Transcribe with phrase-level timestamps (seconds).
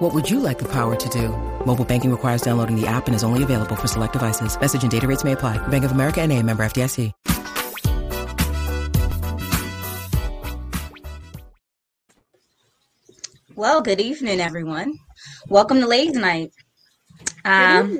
[0.00, 1.28] What would you like the power to do?
[1.66, 4.58] Mobile banking requires downloading the app and is only available for select devices.
[4.58, 5.58] Message and data rates may apply.
[5.68, 7.12] Bank of America and a member FDIC.
[13.54, 14.98] Well, good evening, everyone.
[15.50, 16.52] Welcome to Ladies Night.
[17.44, 17.98] Um,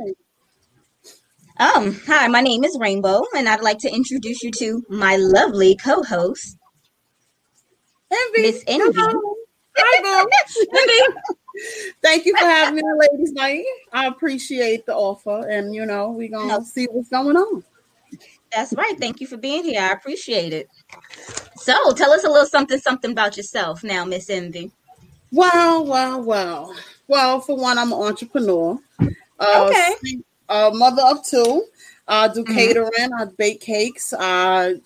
[1.59, 5.77] um, hi, my name is Rainbow, and I'd like to introduce you to my lovely
[5.77, 6.57] co-host,
[8.39, 8.99] Miss Envy.
[8.99, 9.37] Hello.
[9.77, 10.27] Hi,
[10.87, 11.35] boo.
[12.03, 12.83] Thank you for having me
[13.13, 13.65] Ladies Night.
[13.93, 16.63] I appreciate the offer, and you know we're gonna No.
[16.63, 17.63] see what's going on.
[18.53, 18.99] That's right.
[18.99, 19.81] Thank you for being here.
[19.81, 20.69] I appreciate it.
[21.57, 24.73] So, tell us a little something, something about yourself now, Miss Envy.
[25.31, 26.75] Wow, wow, wow.
[27.07, 28.79] Well, for one, I'm an entrepreneur.
[29.39, 29.95] Uh, Okay.
[30.03, 31.65] sing- uh, mother of two.
[32.09, 32.55] I do Mhm.
[32.55, 33.13] catering.
[33.19, 34.13] I bake cakes.
[34.19, 34.81] I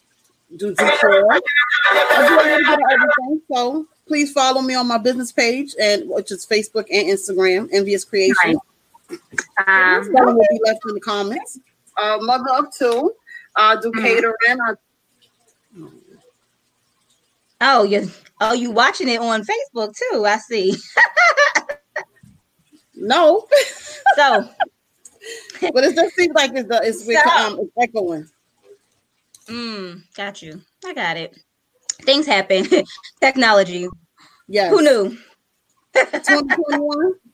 [0.56, 1.32] do decor.
[1.32, 3.42] I do a little bit of everything.
[3.50, 8.04] So please follow me on my business page, and which is Facebook and Instagram, Envious
[8.04, 8.58] Creation.
[9.66, 11.58] Um, Spelling will be left in the comments.
[12.00, 13.12] Uh, mother of two.
[13.56, 14.34] I do catering.
[14.50, 14.74] I,
[17.60, 20.24] oh, you, oh, you watching it on Facebook too?
[20.26, 20.74] I see.
[22.94, 23.46] no,
[24.16, 24.48] So,
[25.72, 28.28] but it just seems like it's the, it's, with, So- um, it's echoing.
[29.48, 30.60] mm, got you.
[30.84, 31.36] I got it.
[32.02, 32.66] Things happen.
[33.20, 33.88] Technology.
[34.48, 34.70] Yes.
[34.70, 35.16] Who knew?
[35.94, 37.14] 2021.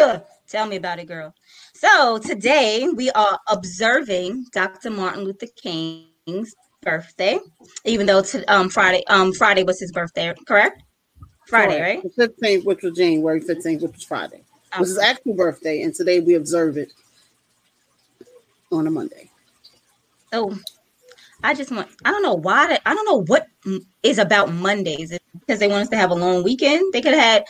[0.48, 1.34] Tell me about it, girl.
[1.74, 4.90] So today we are observing Dr.
[4.90, 7.38] Martin Luther King's birthday,
[7.84, 10.82] even though to, um Friday um Friday was his birthday, correct?
[11.46, 12.02] Friday, right?
[12.16, 14.42] The 15th, which was January 15th, which was Friday.
[14.72, 16.92] It was his actual birthday, and today we observe it
[18.72, 19.30] on a Monday.
[20.32, 20.56] So
[21.42, 23.46] I just want I don't know why that I don't know what
[24.02, 25.16] is about Mondays.
[25.40, 26.92] Because they want us to have a long weekend.
[26.92, 27.44] They could have had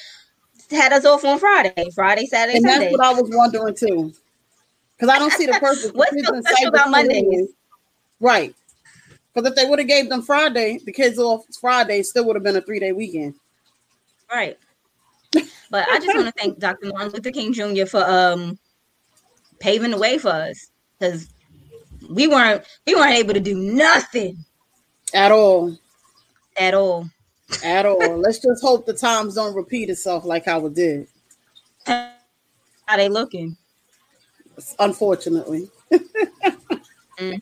[0.70, 4.12] had us off on Friday, Friday, Saturday, And that's what I was wondering too.
[4.96, 5.90] Because I don't see the purpose.
[5.92, 7.48] What's kids so special about Mondays?
[8.20, 8.54] Right.
[9.34, 12.42] Because if they would have gave them Friday, the kids off Friday, still would have
[12.42, 13.34] been a three day weekend.
[14.30, 14.58] Right.
[15.70, 16.88] But I just want to thank Dr.
[16.88, 17.86] Martin Luther King Jr.
[17.86, 18.58] for um
[19.60, 21.28] paving the way for us because
[22.10, 24.44] we weren't we weren't able to do nothing
[25.15, 25.76] At all.
[26.59, 27.09] at all.
[27.65, 28.19] At all.
[28.19, 31.06] Let's just hope the times don't repeat itself like how it did.
[31.87, 32.12] How
[32.97, 33.56] they looking?
[34.78, 35.71] Unfortunately.
[37.19, 37.34] hmm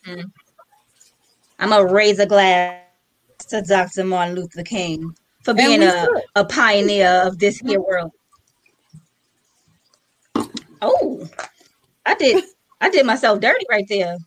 [1.61, 2.81] I'm gonna raise a glass
[3.49, 4.05] to Dr.
[4.05, 5.13] Martin Luther King
[5.43, 6.21] for being a, should.
[6.35, 8.11] a pioneer of this here world.
[10.81, 11.27] Oh,
[12.05, 12.43] I did
[12.81, 14.17] I did myself dirty right there.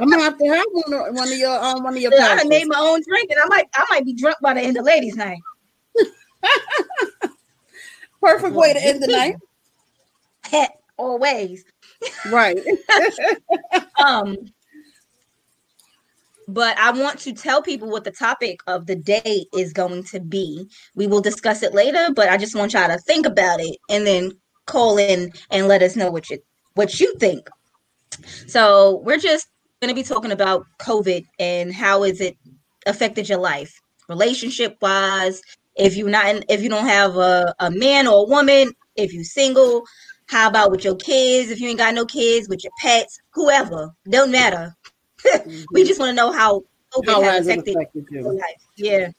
[0.00, 2.44] I'm gonna have to have one of, one of your um, one of your I
[2.44, 4.84] made my own drink and I might I might be drunk by the end of
[4.84, 5.38] ladies' night.
[8.22, 9.36] Perfect way to end the night.
[10.96, 11.64] Always.
[12.30, 12.58] Right.
[14.04, 14.36] um
[16.48, 20.18] but I want to tell people what the topic of the day is going to
[20.18, 20.68] be.
[20.96, 24.04] We will discuss it later, but I just want y'all to think about it and
[24.04, 24.32] then
[24.66, 26.38] call in and let us know what you
[26.74, 27.48] what you think.
[28.46, 29.48] So we're just
[29.80, 32.36] going to be talking about COVID and how is it
[32.86, 35.40] affected your life, relationship wise.
[35.76, 39.12] If you're not, in, if you don't have a, a man or a woman, if
[39.12, 39.84] you're single,
[40.26, 41.50] how about with your kids?
[41.50, 44.74] If you ain't got no kids, with your pets, whoever, don't matter.
[45.24, 45.86] we mm-hmm.
[45.86, 48.42] just want to know how COVID How has has affected affected your life.
[48.76, 49.10] Yeah.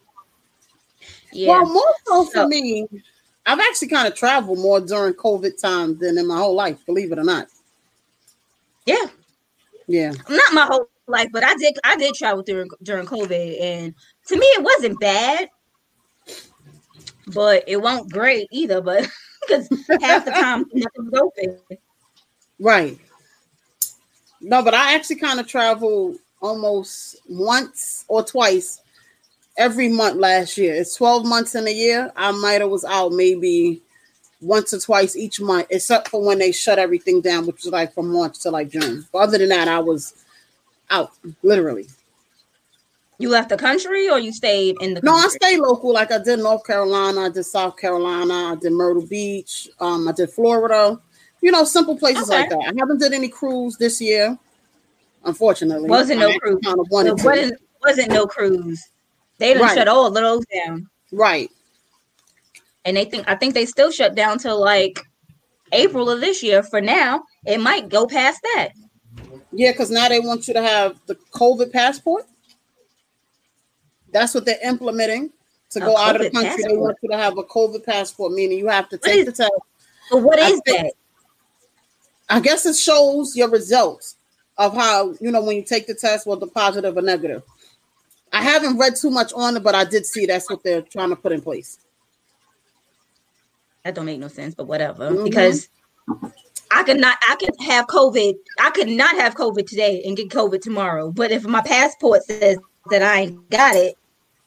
[1.34, 1.48] Yeah.
[1.48, 2.88] Well, more so for me,
[3.46, 7.12] I've actually kind of traveled more during COVID time than in my whole life, believe
[7.12, 7.48] it or not.
[8.86, 9.08] yeah.
[9.88, 10.14] Yeah.
[10.30, 13.94] Not my whole life, but I did I did travel during during COVID and
[14.28, 15.50] to me it wasn't bad.
[17.28, 19.10] But it wasn't great either, but
[19.42, 19.68] because
[20.02, 21.60] half the time nothing was open.
[22.60, 22.98] Right.
[24.40, 28.82] No, but I actually kind of traveled almost once or twice
[29.58, 30.74] every month last year.
[30.76, 32.12] It's 12 months in a year.
[32.16, 33.82] I might have was out maybe
[34.42, 37.94] once or twice each month, except for when they shut everything down, which was like
[37.94, 39.06] from March to like June.
[39.12, 40.14] But other than that, I was
[40.90, 41.12] out
[41.44, 41.88] literally.
[43.20, 45.38] You left the country or you stayed in the No, I country?
[45.44, 45.94] stay local.
[45.94, 50.12] Like I did North Carolina, I did South Carolina, I did Myrtle Beach, um, I
[50.12, 51.00] did Florida.
[51.42, 52.40] You know, simple places Okay.
[52.40, 52.60] like that.
[52.60, 54.38] I haven't did any cruise this year.
[55.24, 56.60] Unfortunately, wasn't no cruise.
[56.64, 58.84] Kind of wasn't, wasn't no cruise.
[59.42, 59.76] They didn't right.
[59.76, 60.88] shut all of those down.
[61.12, 61.50] Right.
[62.86, 65.00] And they think I think they still shut down till like
[65.72, 66.62] April of this year.
[66.62, 68.70] For now, it might go past that.
[69.52, 72.28] Yeah, because now they want you to have the COVID passport.
[74.14, 75.32] That's what they're implementing
[75.72, 76.50] to go out of the country.
[76.50, 76.70] Passport.
[76.70, 79.32] They want you to have a COVID passport, meaning you have to take is, the
[79.32, 79.52] test.
[80.12, 80.94] But what is that?
[82.30, 84.18] I guess it shows your results
[84.60, 87.42] of how you know when you take the test, whether positive or negative.
[88.34, 91.10] I haven't read too much on it, but I did see that's what they're trying
[91.10, 91.80] to put in place.
[93.84, 95.10] That don't make no sense, but whatever.
[95.10, 95.24] Mm-hmm.
[95.24, 95.70] Because
[96.72, 98.36] I could not I could have COVID.
[98.60, 101.12] I could not have COVID today and get COVID tomorrow.
[101.12, 102.58] But if my passport says
[102.90, 103.98] that I ain't got it,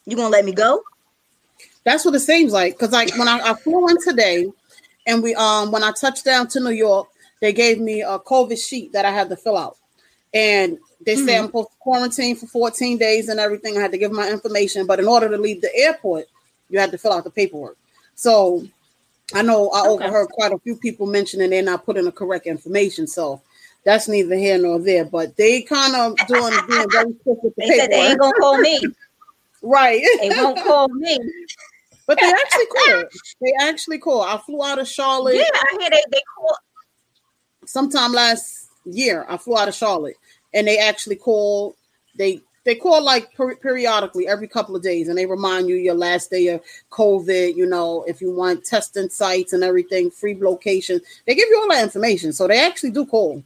[0.06, 0.82] you gonna let me go?
[1.84, 2.78] That's what it seems like.
[2.78, 4.50] Cause like when I, I flew in today
[5.06, 7.08] and we um when I touched down to New York,
[7.40, 9.76] they gave me a COVID sheet that I had to fill out.
[10.32, 11.26] And they mm-hmm.
[11.26, 13.76] say I'm supposed to quarantine for 14 days and everything.
[13.76, 16.26] I had to give my information, but in order to leave the airport,
[16.68, 17.76] you had to fill out the paperwork.
[18.14, 18.66] So
[19.32, 19.88] I know I okay.
[19.88, 23.06] overheard quite a few people mentioning they're not putting the correct information.
[23.06, 23.40] So
[23.84, 25.04] that's neither here nor there.
[25.04, 27.80] But they kind of doing being very quick with the they paperwork.
[27.80, 28.80] Said they ain't gonna call me.
[29.62, 30.02] right.
[30.20, 31.18] They won't call me.
[32.06, 33.04] But they actually call.
[33.40, 34.22] They actually call.
[34.22, 35.36] I flew out of Charlotte.
[35.36, 36.56] Yeah, I hear they they call.
[37.66, 40.16] Sometime last year, I flew out of Charlotte,
[40.54, 41.76] and they actually call.
[42.16, 45.08] They they call like per- periodically every couple of days.
[45.08, 49.08] And they remind you your last day of covid you know if you want testing
[49.08, 52.32] sites and everything free locations they give you all that information.
[52.32, 53.42] So they actually do call.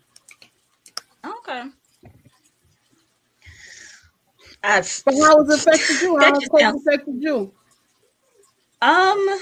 [1.24, 1.64] Okay.
[4.62, 6.18] I've, but how has it affected you?
[6.18, 7.52] How has covid affected you?
[8.80, 9.40] Um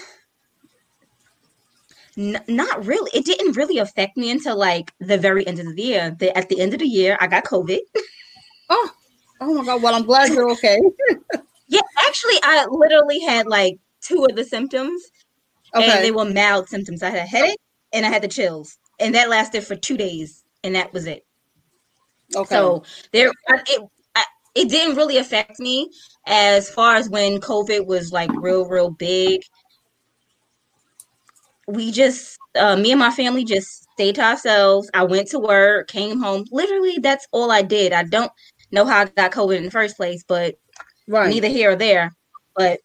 [2.18, 3.10] N- not really.
[3.12, 6.16] It didn't really affect me until like the very end of the year.
[6.18, 7.80] The, at the end of the year, I got COVID.
[8.68, 8.90] Oh,
[9.40, 9.82] Oh my god!
[9.82, 10.80] Well, I'm glad you're okay.
[11.68, 15.02] yeah, actually, I literally had like two of the symptoms,
[15.74, 15.90] okay.
[15.90, 17.02] and they were mild symptoms.
[17.02, 17.58] I had a headache
[17.92, 21.26] and I had the chills, and that lasted for two days, and that was it.
[22.34, 22.54] Okay.
[22.54, 23.82] So there, it
[24.54, 25.90] it didn't really affect me
[26.26, 29.42] as far as when COVID was like real, real big.
[31.66, 34.88] We just, uh, me and my family just stayed to ourselves.
[34.94, 36.44] I went to work, came home.
[36.52, 37.92] Literally, that's all I did.
[37.92, 38.30] I don't
[38.70, 40.56] know how I got COVID in the first place, but
[41.08, 41.28] right.
[41.28, 42.14] neither here or there.
[42.54, 42.80] But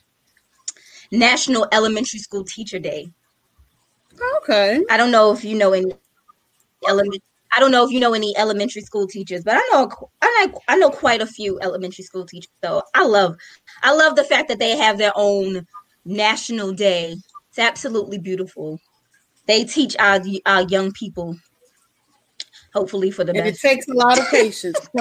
[1.12, 3.08] National Elementary School Teacher Day.
[4.38, 4.80] Okay.
[4.90, 5.92] I don't know if you know any
[6.86, 7.22] element
[7.56, 9.90] I don't know if you know any elementary school teachers, but I know
[10.22, 12.50] I know, I know quite a few elementary school teachers.
[12.62, 13.36] So I love
[13.82, 15.66] I love the fact that they have their own
[16.04, 17.16] national day
[17.56, 18.78] it's absolutely beautiful.
[19.46, 21.38] They teach our our young people,
[22.74, 23.64] hopefully for the and best.
[23.64, 24.78] It takes a lot of patience,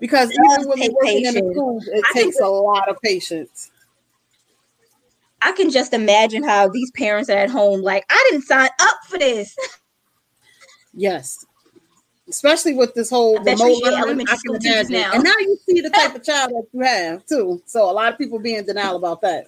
[0.00, 1.36] because even when we're working patience.
[1.36, 3.72] in the schools, it I takes a lot of patience.
[5.42, 8.98] I can just imagine how these parents are at home, like, I didn't sign up
[9.08, 9.56] for this.
[10.94, 11.44] Yes.
[12.28, 14.26] especially with this whole I remote learning.
[14.28, 14.92] I can imagine.
[14.94, 15.12] Now.
[15.12, 17.62] And now you see the type of child that you have too.
[17.66, 19.46] So a lot of people be in denial about that.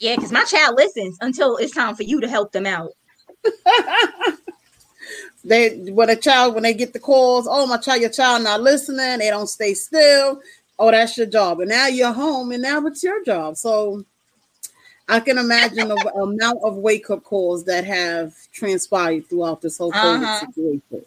[0.00, 2.92] Yeah, because my child listens until it's time for you to help them out.
[5.44, 8.62] they when a child when they get the calls, oh my child, your child not
[8.62, 10.40] listening, they don't stay still.
[10.78, 11.60] Oh, that's your job.
[11.60, 13.58] And now you're home, and now it's your job.
[13.58, 14.02] So
[15.06, 19.92] I can imagine the amount of wake up calls that have transpired throughout this whole
[19.92, 20.46] COVID uh-huh.
[20.46, 21.04] situation.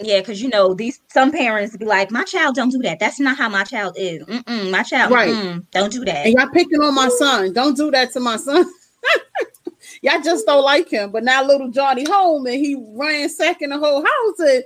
[0.00, 2.98] Yeah, because you know these some parents be like, "My child don't do that.
[2.98, 4.24] That's not how my child is.
[4.24, 5.62] Mm-mm, my child, right?
[5.70, 7.52] don't do that." And y'all picking on my son.
[7.52, 8.64] Don't do that to my son.
[10.02, 11.10] y'all just don't like him.
[11.10, 14.38] But now little Johnny home and he ran second the whole house.
[14.40, 14.64] And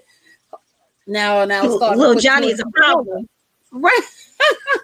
[1.06, 3.28] now, now little Johnny is a problem,
[3.72, 4.00] right?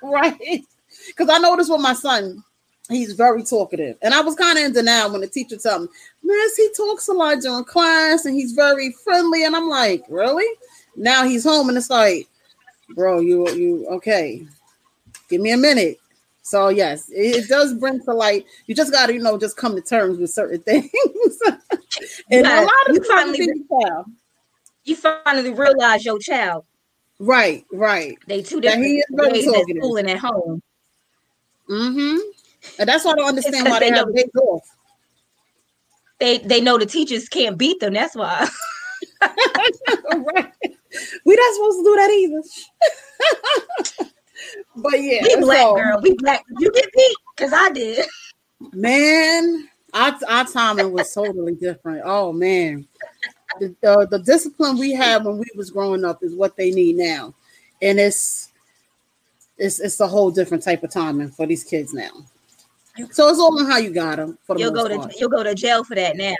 [0.02, 0.60] right.
[1.08, 2.42] Because I noticed with my son,
[2.88, 3.96] he's very talkative.
[4.02, 5.88] And I was kind of in denial when the teacher told me,
[6.24, 9.44] Miss, he talks a lot during class and he's very friendly.
[9.44, 10.46] And I'm like, really?
[10.96, 12.28] Now he's home and it's like,
[12.94, 14.46] bro, you you okay.
[15.28, 15.98] Give me a minute.
[16.42, 18.46] So yes, it, it does bring to light.
[18.66, 20.90] You just gotta, you know, just come to terms with certain things.
[22.30, 24.06] and a lot of you finally, child.
[24.84, 26.64] you finally realize your child.
[27.18, 28.18] Right, right.
[28.26, 30.62] They two different he is ways at school and at home.
[31.68, 32.18] Mm-hmm.
[32.78, 34.73] And that's why I don't understand why they, they have days off.
[36.20, 37.94] They they know the teachers can't beat them.
[37.94, 38.48] That's why.
[39.22, 40.52] right.
[41.24, 42.42] We not supposed to do that either.
[44.76, 46.44] but yeah, we black so, girl, we black.
[46.58, 48.06] You get beat because I did.
[48.72, 52.02] Man, our our timing was totally different.
[52.04, 52.86] Oh man,
[53.60, 56.96] the, uh, the discipline we had when we was growing up is what they need
[56.96, 57.34] now,
[57.82, 58.52] and it's
[59.58, 62.12] it's it's a whole different type of timing for these kids now.
[63.10, 64.38] So it's all on how you got them.
[64.44, 65.14] For the you'll go to part.
[65.18, 66.34] you'll go to jail for that now.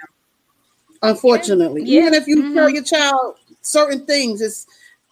[1.03, 2.03] Unfortunately, yeah.
[2.03, 2.55] even if you mm-hmm.
[2.55, 4.67] tell your child certain things, it's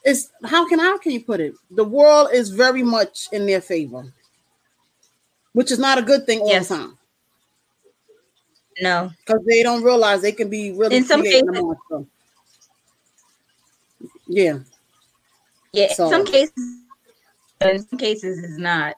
[0.04, 1.54] it's how can how can you put it?
[1.70, 4.04] The world is very much in their favor,
[5.52, 6.68] which is not a good thing all yes.
[6.68, 6.98] the time.
[8.80, 11.44] No, because they don't realize they can be really in some cases.
[14.28, 14.60] Yeah,
[15.72, 15.92] yeah.
[15.92, 16.08] So.
[16.08, 16.78] Some cases,
[17.60, 18.94] in some cases, is not.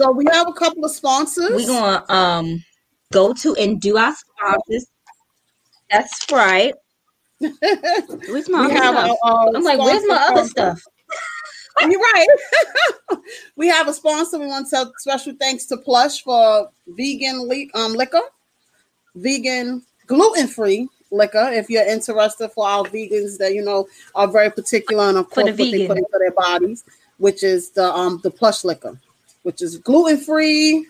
[0.00, 1.50] So we have a couple of sponsors.
[1.50, 2.64] We're gonna um
[3.12, 4.86] go to and do our sponsors.
[5.90, 6.72] That's right.
[7.38, 9.18] where's my we have stuff?
[9.22, 10.80] I'm like, where's my other stuff?
[11.82, 12.26] You're right.
[13.56, 14.38] we have a sponsor.
[14.38, 18.22] We want to tell special thanks to Plush for vegan um, liquor,
[19.16, 21.50] vegan gluten free liquor.
[21.52, 25.44] If you're interested for our vegans that you know are very particular and of course
[25.44, 26.84] what they put into their bodies,
[27.18, 28.98] which is the um the Plush liquor
[29.42, 30.86] which is gluten free.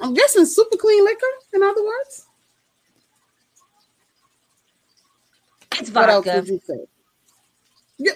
[0.00, 2.26] I'm guessing super clean liquor, in other words.
[5.78, 6.16] It's vodka.
[6.16, 6.86] What else would you say?
[7.98, 8.12] Yeah.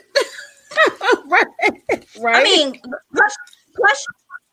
[1.26, 1.46] right.
[2.20, 2.36] right.
[2.36, 2.80] I mean,
[3.14, 3.32] plush,
[3.74, 4.04] plush,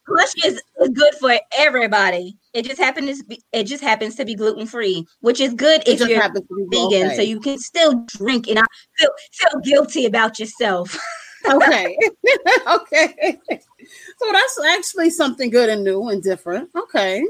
[0.05, 0.61] plush is,
[0.93, 2.37] good for everybody.
[2.53, 5.83] It just happens to be it just happens to be gluten free, which is good
[5.85, 7.15] if you're vegan, okay.
[7.15, 10.97] so you can still drink and not feel feel guilty about yourself.
[11.45, 11.97] okay.
[12.67, 13.39] okay.
[13.49, 16.69] So that's actually something good and new and different.
[16.75, 17.23] Okay.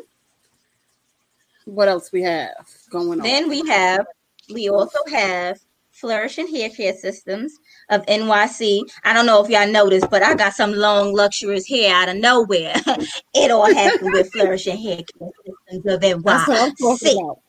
[1.66, 2.54] What else we have
[2.90, 3.26] going on?
[3.26, 4.06] Then we have
[4.54, 5.60] we also have
[5.92, 7.58] Flourishing Hair Care Systems
[7.90, 8.82] of NYC.
[9.04, 12.18] I don't know if y'all noticed, but I got some long, luxurious hair out of
[12.18, 12.74] nowhere.
[13.34, 16.24] it all happened with Flourishing Hair Care Systems of NYC.
[16.24, 17.40] That's what I'm talking about.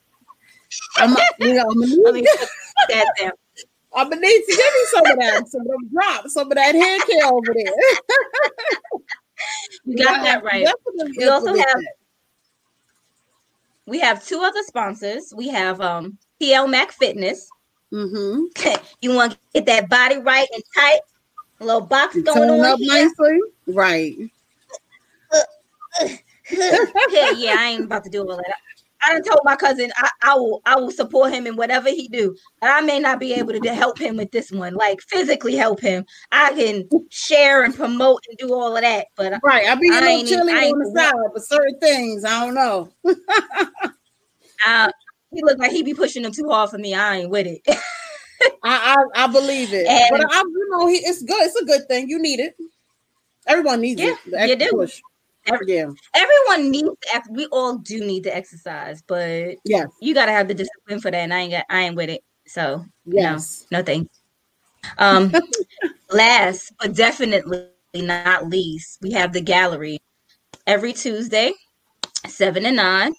[0.96, 2.24] I'm, I'm, I'm,
[2.88, 3.32] that down.
[3.94, 6.56] I'm gonna need to give me some of that, some of them drops, some of
[6.56, 7.72] that hair care over there.
[9.84, 10.66] you got that right.
[11.16, 11.94] We also have that.
[13.86, 15.32] we have two other sponsors.
[15.36, 17.48] We have um TL Mac Fitness.
[17.92, 18.74] Mm-hmm.
[19.00, 21.00] you want to get that body right and tight,
[21.60, 23.04] a little box going on up here.
[23.04, 24.16] nicely, right?
[26.50, 28.54] yeah, yeah, I ain't about to do all that.
[29.02, 32.08] I done told my cousin I, I will I will support him in whatever he
[32.08, 32.36] do.
[32.60, 35.80] but I may not be able to help him with this one, like physically help
[35.80, 36.04] him.
[36.32, 39.92] I can share and promote and do all of that, but right, I'll be a
[39.92, 42.92] little chilly on the side, but certain things I don't know.
[44.66, 44.90] uh,
[45.32, 46.94] he look like he be pushing them too hard for me.
[46.94, 47.62] I ain't with it.
[48.62, 51.42] I, I, I believe it, and, but I you know he, it's good.
[51.42, 52.08] It's a good thing.
[52.08, 52.56] You need it.
[53.46, 54.48] Everyone needs yeah, it.
[54.48, 54.70] You do.
[54.70, 55.02] Push.
[55.52, 55.86] Every, yeah.
[56.14, 60.54] Everyone needs to, we all do need to exercise, but yeah, you gotta have the
[60.54, 61.18] discipline for that.
[61.18, 62.22] And I ain't got I ain't with it.
[62.46, 63.66] So yes.
[63.70, 64.20] no, no thanks.
[64.98, 65.32] Um
[66.10, 69.98] last but definitely not least, we have the gallery
[70.66, 71.52] every Tuesday,
[72.26, 73.14] seven to nine.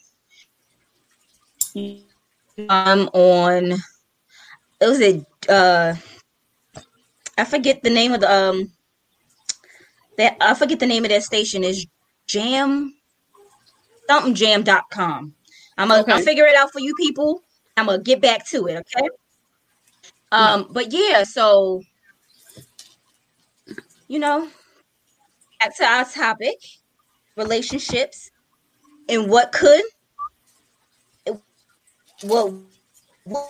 [2.69, 3.74] I'm on.
[4.81, 5.25] It was a.
[5.50, 5.95] Uh,
[7.38, 8.71] I forget the name of the um.
[10.17, 11.86] That I forget the name of that station is
[12.29, 12.93] Jam.
[14.07, 15.33] Something jam.com.
[15.77, 16.21] I'm gonna Okay.
[16.24, 17.43] Figure it out for you people.
[17.75, 19.09] I'm gonna get back to it, okay?
[20.31, 21.81] Um, but yeah, so
[24.07, 24.48] you know,
[25.59, 26.57] back to our topic,
[27.36, 28.29] relationships
[29.07, 29.81] and what could
[32.24, 32.53] what
[33.24, 33.50] what,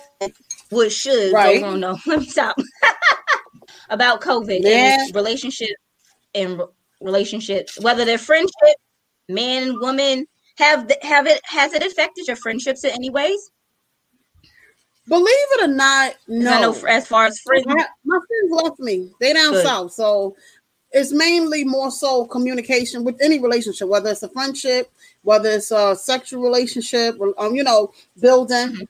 [0.70, 1.60] what should Right.
[1.60, 1.80] go wrong.
[1.80, 2.56] No, let me stop.
[3.90, 4.96] About COVID Yeah.
[5.06, 5.76] and relationship
[6.34, 6.60] and
[7.00, 8.76] relationships, whether they're friendship,
[9.28, 10.26] man and woman,
[10.56, 13.50] have have it has it affected your friendships in any ways?
[15.08, 16.60] Believe it or not, no.
[16.60, 19.10] Know as far as friends, I- my friends left me.
[19.20, 19.64] They down Good.
[19.64, 20.36] south, so
[20.92, 24.90] it's mainly more so communication with any relationship, whether it's a friendship,
[25.22, 28.68] whether it's a sexual relationship, um, you know, building.
[28.68, 28.88] Mhm.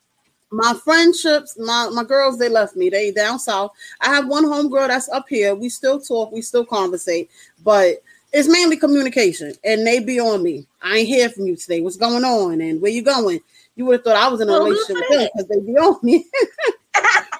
[0.51, 2.91] My friendships, my my girls, they left me.
[2.91, 3.73] They down south.
[4.01, 5.55] I have one homegirl that's up here.
[5.55, 7.31] We still talk, we still conversate,
[7.63, 8.03] but
[8.33, 10.67] it's mainly communication, and they be on me.
[10.83, 11.81] I ain't hear from you today.
[11.81, 12.61] What's going on?
[12.61, 13.41] And where you going?
[13.77, 15.99] You would have thought I was in a relationship with them because they be on
[16.03, 16.27] me.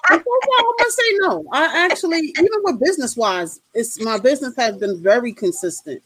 [0.09, 1.45] And so far, I'm gonna say no.
[1.51, 6.01] I actually, even with business wise, it's my business has been very consistent,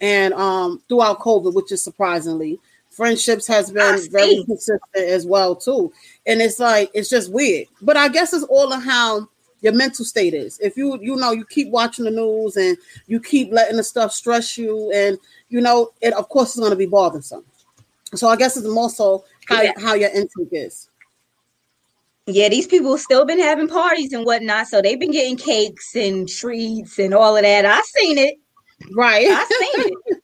[0.00, 2.60] and um throughout COVID, which is surprisingly,
[2.94, 5.92] friendships has been very consistent as well too.
[6.26, 9.28] And it's like it's just weird, but I guess it's all on how
[9.60, 10.58] your mental state is.
[10.60, 14.12] If you you know you keep watching the news and you keep letting the stuff
[14.12, 17.44] stress you, and you know it, of course, is going to be bothersome.
[18.14, 19.72] So I guess it's more so how Yeah.
[19.78, 20.88] how your intake is.
[22.26, 26.28] yeah, these people still been having parties and whatnot, so they've been getting cakes and
[26.28, 27.66] treats and all of that.
[27.66, 28.36] I seen it.
[28.94, 29.26] Right.
[29.28, 30.18] I seen it.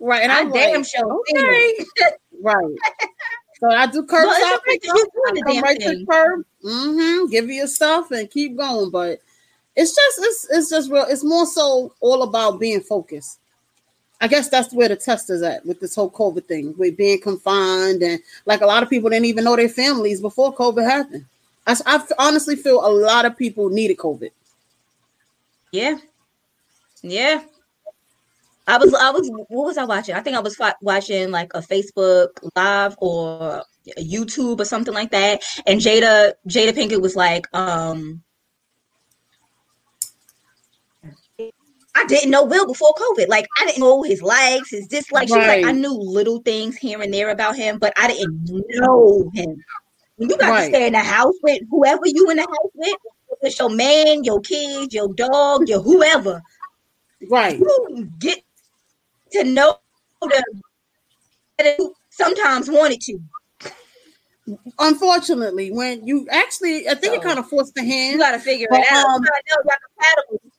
[0.00, 0.22] right.
[0.22, 1.84] And I I'm damn like, sure okay.
[2.42, 2.76] right.
[3.60, 4.96] So I do curbside Well, it's the fact pickup.
[5.26, 8.56] I the come damn right to the curb, mm-hmm, give you your stuff and keep
[8.56, 8.90] going.
[8.90, 9.20] But
[9.74, 11.06] it's just it's it's just real.
[11.08, 13.40] It's more so all about being focused.
[14.20, 17.20] I guess that's where the test is at with this whole COVID thing, with being
[17.20, 21.26] confined and like a lot of people didn't even know their families before COVID happened.
[21.66, 24.30] I, I honestly feel a lot of people needed COVID.
[25.72, 25.98] Yeah,
[27.02, 27.42] yeah.
[28.68, 30.14] I was, I was, what was I watching?
[30.14, 33.62] I think I was watching like a Facebook live or
[33.96, 35.42] a YouTube or something like that.
[35.66, 38.22] And Jada, Jada Pinkett was like, um,
[41.94, 43.28] I didn't know Will before COVID.
[43.28, 45.32] Like I didn't know his likes, his dislikes.
[45.32, 48.50] She was like, I knew little things here and there about him, but I didn't
[48.50, 49.64] know him.
[50.16, 50.60] When you got Right.
[50.62, 52.96] to stay in the house with whoever you in the house with,
[53.42, 56.42] it's your man, your kids, your dog, your whoever,
[57.30, 57.58] Right.
[57.58, 58.42] you get
[59.42, 59.78] to know
[60.22, 60.42] them
[61.58, 61.76] than
[62.10, 63.18] sometimes wanted to.
[64.78, 68.12] Unfortunately, when you actually, I think it kind of forced the hand.
[68.12, 69.04] You got to figure But, it out.
[69.06, 70.52] um, You gotta know y'all compatible.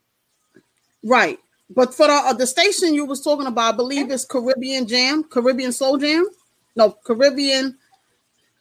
[1.03, 1.39] Right.
[1.69, 5.23] But for the, uh, the station you was talking about, I believe it's Caribbean Jam,
[5.23, 6.27] Caribbean Soul Jam.
[6.75, 7.77] No, Caribbean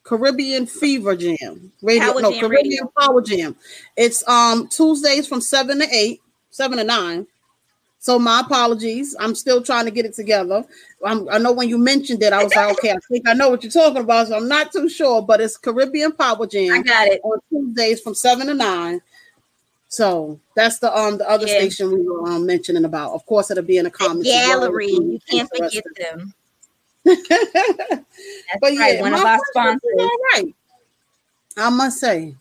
[0.05, 1.73] Caribbean Fever Jam.
[1.83, 2.93] Radio, Power no, Jam Caribbean Radio.
[2.99, 3.57] Power Jam.
[3.97, 7.27] It's um Tuesdays from 7 to 8, 7 to 9.
[8.07, 9.17] So my apologies.
[9.19, 10.65] I'm still trying to get it together.
[11.05, 13.49] I'm, I know when you mentioned it, I was like, okay, I think I know
[13.49, 14.29] what you're talking about.
[14.29, 16.71] So I'm not too sure, but it's Caribbean Power Jam.
[16.73, 17.21] I got it.
[17.25, 19.01] on Tuesdays from seven to nine.
[19.89, 21.59] So that's the um the other Yeah.
[21.59, 23.13] station we were um, mentioning about.
[23.13, 24.29] Of course, it'll be in the The comments.
[24.31, 24.61] well.
[24.61, 24.87] gallery.
[24.93, 26.33] You can't forget them.
[27.05, 27.27] That's
[28.61, 28.95] but right.
[28.95, 29.83] yeah, One of our sponsors.
[29.99, 30.55] all right.
[31.57, 32.37] I must say.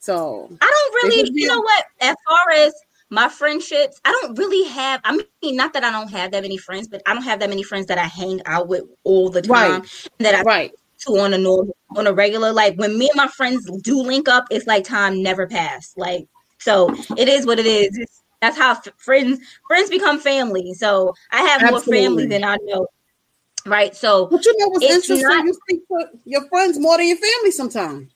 [0.00, 1.84] So I don't really, you know what?
[2.00, 2.74] As far as
[3.10, 5.00] my friendships, I don't really have.
[5.04, 7.48] I mean, not that I don't have that many friends, but I don't have that
[7.48, 9.82] many friends that I hang out with all the Right.
[9.82, 9.82] time.
[10.18, 10.72] That I right,
[11.06, 12.52] to on a normal, on a regular.
[12.52, 15.96] Like when me and my friends do link up, it's like time never passed.
[15.96, 16.26] Like
[16.58, 17.96] so, it is what it is.
[17.96, 19.38] It's, that's how f- friends
[19.68, 20.74] friends become family.
[20.74, 22.86] So I have more family than I know.
[23.66, 23.94] Right.
[23.94, 25.20] So but you know what's interesting?
[25.28, 28.10] not- you speak to your friends more than your family sometimes.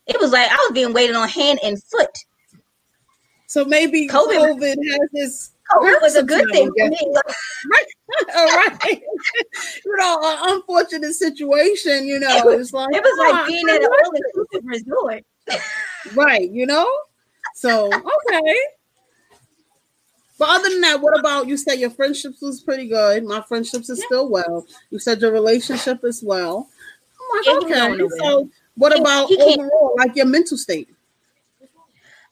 [0.08, 2.10] It was like I was being waited on hand and foot.
[3.51, 5.51] So maybe COVID- COVID, has this
[5.83, 6.97] it was a good thing for me.
[7.71, 7.85] right.
[8.37, 9.01] All right.
[9.85, 13.45] you know, an unfortunate situation, you know, It was- it's like It was like ah,
[13.45, 15.25] being at an all-inclusive resort.
[16.15, 16.89] right, you know?
[17.55, 18.55] So okay.
[20.39, 23.25] But other than that, what about you said your friendships was pretty good.
[23.25, 24.65] My friendships is still well.
[24.91, 26.69] You said your relationship is well.
[27.19, 28.07] I'm like, okay.
[28.19, 30.87] So what He- about he overall, like your mental state?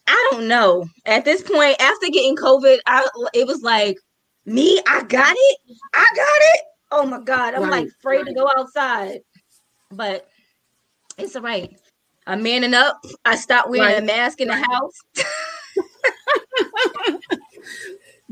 [0.10, 0.90] I don't know.
[1.06, 4.00] At this point, after getting COVID, I it was like
[4.46, 4.82] me.
[4.88, 5.58] I got it.
[5.94, 6.62] I got it.
[6.92, 9.20] Oh my god, I'm Right, like afraid to go outside.
[9.92, 10.28] But
[11.20, 11.70] it's all right.
[12.26, 13.00] I'm manning up.
[13.24, 14.96] I stopped wearing a mask in the house.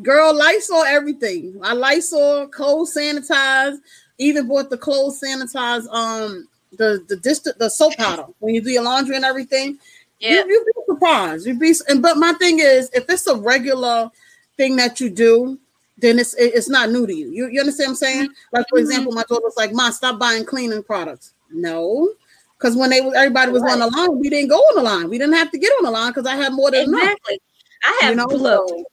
[0.01, 1.59] Girl, Lysol everything.
[1.63, 3.77] I Lysol, cold sanitize,
[4.17, 8.71] even bought the cold sanitize um the the distant the soap powder when you do
[8.71, 9.77] your laundry and everything.
[10.19, 11.45] You, you'd be surprised.
[11.45, 14.09] You'd be and but my thing is if it's a regular
[14.57, 15.59] thing that you do,
[15.97, 17.29] then it's it- it's not new to you.
[17.31, 18.29] You, you understand what I'm saying?
[18.51, 18.81] Like for Mhm.
[18.81, 22.09] example, my daughter was like, "Mom, stop buying cleaning products." No,
[22.57, 25.09] because when they was everybody was on the line, we didn't go on the line.
[25.09, 27.01] We didn't have to get on the line because I had more than enough.
[27.03, 27.41] Exactly.
[27.83, 28.83] I have You know, so-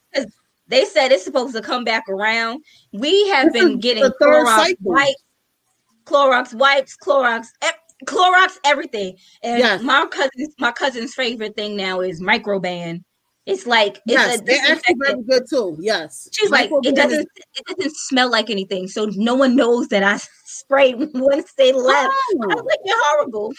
[0.67, 2.65] They said it's supposed to come back around.
[2.93, 4.77] We have This been getting Clorox cycle.
[4.93, 5.23] wipes,
[6.07, 7.49] Clorox wipes, Clorox,
[8.07, 9.17] Clorox, everything.
[9.43, 9.83] And Yes.
[9.83, 13.03] my cousin's my cousin's favorite thing now is Microban.
[13.47, 15.77] It's like it's yes, a they're actually very good too.
[15.79, 20.03] Yes, She's like, it doesn't it doesn't smell like anything, so no one knows that
[20.03, 22.09] I sprayed once they left.
[22.13, 22.65] I was Oh.
[22.65, 23.53] like, you're horrible.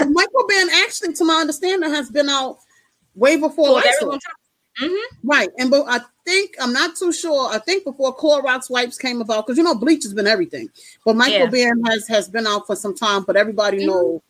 [0.00, 2.58] Microban actually, to my understanding, has been out
[3.14, 4.18] way before For
[4.78, 4.90] a very Lysol.
[4.90, 4.90] long time.
[4.90, 5.16] Mhm.
[5.24, 7.50] Right, and but I think I'm not too sure.
[7.52, 10.70] I think before Clorox wipes came about, because you know bleach has been everything,
[11.04, 11.46] but Yeah.
[11.46, 13.22] Microban has has been out for some time.
[13.24, 13.86] But everybody Mhm.
[13.86, 14.22] know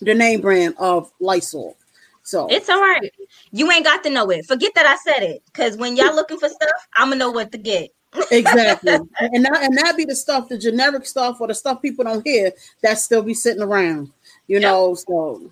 [0.00, 1.76] the name brand of Lysol.
[2.24, 3.12] So It's all right.
[3.50, 4.46] You ain't got to know it.
[4.46, 5.42] Forget that I said it.
[5.54, 7.90] Cause when y'all looking for stuff, I'm gonna know what to get.
[8.30, 12.04] exactly, and that and that be the stuff, the generic stuff, or the stuff people
[12.04, 14.12] don't hear that still be sitting around.
[14.46, 14.62] You Yep.
[14.62, 15.50] know, so.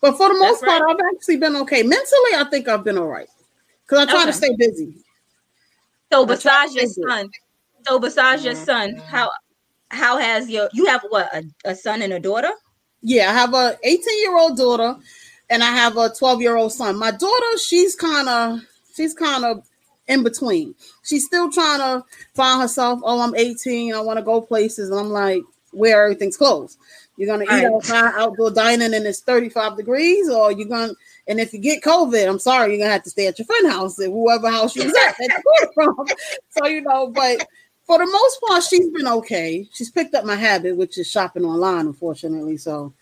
[0.00, 0.80] But for the most right.
[0.80, 1.82] part, I've actually been okay.
[1.82, 3.28] Mentally, I think I've been all right
[3.82, 4.94] because I try to stay busy.
[6.12, 7.30] So besides your son,
[7.86, 8.64] so besides your mm-hmm.
[8.64, 9.30] son, how
[9.90, 12.50] how has your you have what a, a son and a daughter?
[13.02, 14.96] Yeah, I have a 18 year old daughter,
[15.50, 16.98] and I have a 12 year old son.
[16.98, 18.60] My daughter, she's kind of
[18.94, 19.64] she's kind of
[20.06, 20.74] in between.
[21.02, 23.00] She's still trying to find herself.
[23.02, 23.94] Oh, I'm 18.
[23.94, 26.78] I want to go places, and I'm like, where everything's closed.
[27.18, 27.66] You're gonna eat Right.
[27.66, 30.94] outside outdoor dining and it's 35 degrees, or you're gonna
[31.26, 33.70] and if you get COVID, I'm sorry, you're gonna have to stay at your friend
[33.70, 36.06] house, at whoever house you was at that you from.
[36.50, 37.44] So you know, but
[37.84, 39.68] for the most part, she's been okay.
[39.72, 42.56] She's picked up my habit, which is shopping online, unfortunately.
[42.56, 42.94] So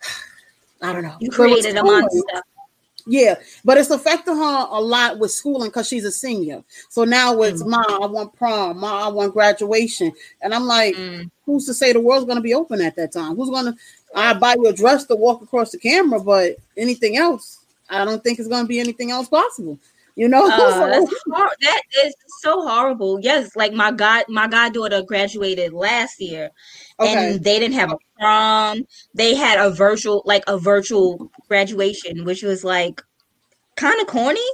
[0.82, 1.16] I don't know.
[1.20, 2.22] You created a monster.
[3.06, 6.64] Yeah, but it's affecting her a lot with schooling because she's a senior.
[6.88, 7.68] So now it's Mm.
[7.68, 11.30] mom, I want prom, mom, I want graduation, and I'm like, Mm.
[11.44, 13.36] who's to say the world's going to be open at that time?
[13.36, 13.74] Who's going to?
[14.14, 17.58] I buy you a dress to walk across the camera, but anything else,
[17.90, 19.78] I don't think it's going to be anything else possible.
[20.16, 23.18] You know, Uh, So- that is so horrible.
[23.20, 26.50] Yes, like my god, my goddaughter graduated last year,
[27.00, 28.86] okay, and they didn't have a prom.
[29.14, 33.00] They had a virtual, like a virtual graduation, which was like
[33.76, 34.48] kind of corny.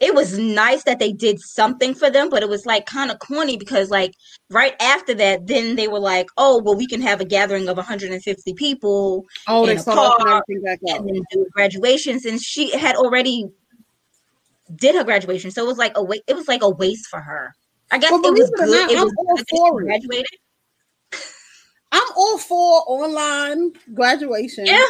[0.00, 3.18] It was nice that they did something for them, but it was like kind of
[3.20, 4.12] corny because like
[4.50, 7.76] right after that, then they were like, "Oh, well, we can have a gathering of
[7.78, 12.42] 150 people oh, they in a start opening park, everything and then do graduations." And
[12.42, 13.46] she had already
[14.76, 17.20] did her graduation, so it was like a wa- it was like a waste for
[17.20, 17.54] her.
[17.90, 18.68] I guess Well, it was good.
[18.68, 19.84] not, it I'm was all good that she for it.
[19.86, 20.36] graduated.
[21.92, 24.66] I'm all for online graduation.
[24.66, 24.84] Yeah.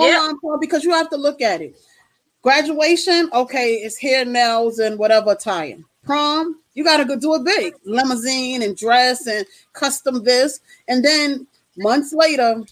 [0.00, 1.76] Online prom because you have to look at it.
[2.42, 5.76] Graduation, okay, it's hair, nails, and whatever attire.
[6.04, 7.74] Prom, you gotta go do it big.
[7.84, 10.60] Limousine and dress and custom this.
[10.88, 12.64] And then months later,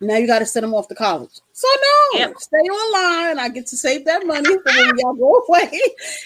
[0.00, 1.40] now you gotta send them off to college.
[1.52, 1.66] So
[2.12, 2.38] no, Yep.
[2.38, 3.38] stay online.
[3.40, 5.80] I get to save that money for when y'all go away.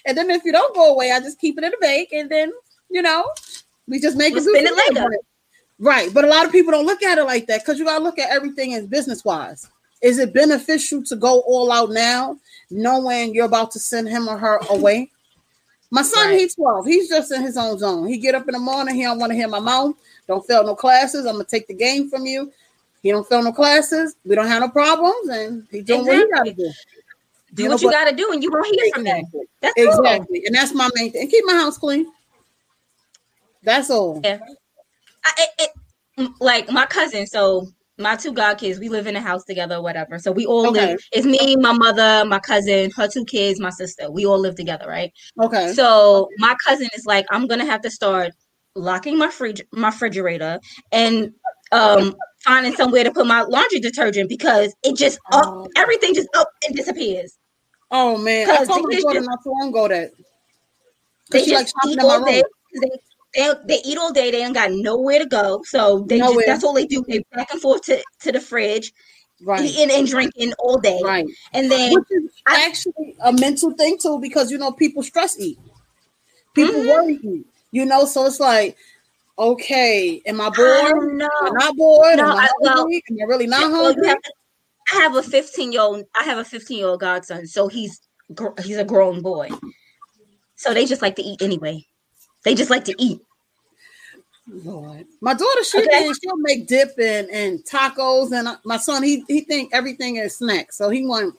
[0.05, 2.29] And then if you don't go away, I just keep it in the bank and
[2.31, 2.53] then
[2.91, 3.25] you know,
[3.89, 5.09] we just make We'll it spend it later.
[5.79, 6.13] Right.
[6.13, 8.19] But a lot of people don't look at it like that because you gotta look
[8.19, 9.71] at everything as business wise.
[10.03, 12.37] Is it beneficial to go all out now,
[12.71, 15.11] knowing you're about to send him or her away?
[15.91, 16.41] My son, Right.
[16.41, 16.87] he's 12.
[16.87, 18.07] He's just in his own zone.
[18.09, 19.95] He get up in the morning, he don't want to hear my mouth.
[20.27, 21.27] Don't fail no classes.
[21.27, 22.53] I'm gonna take the game from you.
[23.03, 24.17] He don't fail no classes.
[24.25, 26.73] We don't have no problems, and he doing what he gotta do.
[27.55, 29.19] Do You what know, you got to do, and you won't hear from them.
[29.19, 29.41] Exactly.
[29.61, 30.05] That's all.
[30.07, 30.43] Exactly.
[30.47, 31.23] And that's my main thing.
[31.23, 32.11] And keep my house clean.
[33.63, 34.21] That's all.
[34.25, 34.39] Yeah.
[35.25, 35.71] I, it,
[36.17, 37.27] it, like my cousin.
[37.27, 40.19] So my two god kids, we live in a house together, whatever.
[40.19, 40.89] So we all Okay.
[40.93, 41.01] live.
[41.13, 44.11] It's me, my mother, my cousin, her two kids, my sister.
[44.11, 45.13] We all live together, right?
[45.41, 45.73] Okay.
[45.73, 48.33] So my cousin is like, I'm gonna have to start
[48.75, 50.59] locking my fridge, my refrigerator,
[50.91, 51.33] and
[51.73, 55.69] um finding somewhere to put my laundry detergent because it just up Oh.
[55.77, 57.39] everything just up and disappears.
[57.91, 60.11] Oh man, I told my daughter not too long ago that.
[61.31, 62.43] They she like just eat all day.
[62.81, 62.91] They,
[63.35, 64.31] they, they eat all day.
[64.31, 65.63] They ain't got nowhere to go.
[65.65, 66.35] So they Nowhere.
[66.37, 67.05] just that's all they do.
[67.09, 68.93] They back and forth to, to the fridge,
[69.45, 69.63] Right.
[69.65, 71.01] eating and drinking all day.
[71.03, 71.27] Right.
[71.53, 75.39] And then Which is I- actually a mental thing too, because you know people stress
[75.39, 75.59] eat,
[76.55, 76.89] people Mhm.
[76.89, 77.47] worry eat.
[77.71, 78.77] You know, so it's like,
[79.39, 80.93] okay, am I bored?
[80.95, 81.29] don't know.
[81.43, 82.17] Am I not bored?
[82.19, 84.09] No, am I well, am I really not Well, hungry?
[84.09, 84.19] have
[84.93, 86.05] I have a 15 year old.
[86.15, 88.01] I have a 15 year old godson, so he's
[88.35, 89.49] gr- he's a grown boy.
[90.57, 91.87] So they just like to eat anyway.
[92.45, 93.21] They just like to eat.
[94.49, 95.07] Lord.
[95.21, 95.89] My daughter, she Okay.
[96.09, 100.37] did, she'll make dip and, and tacos, and my son, he he think everything is
[100.37, 100.77] snacks.
[100.77, 101.35] So he want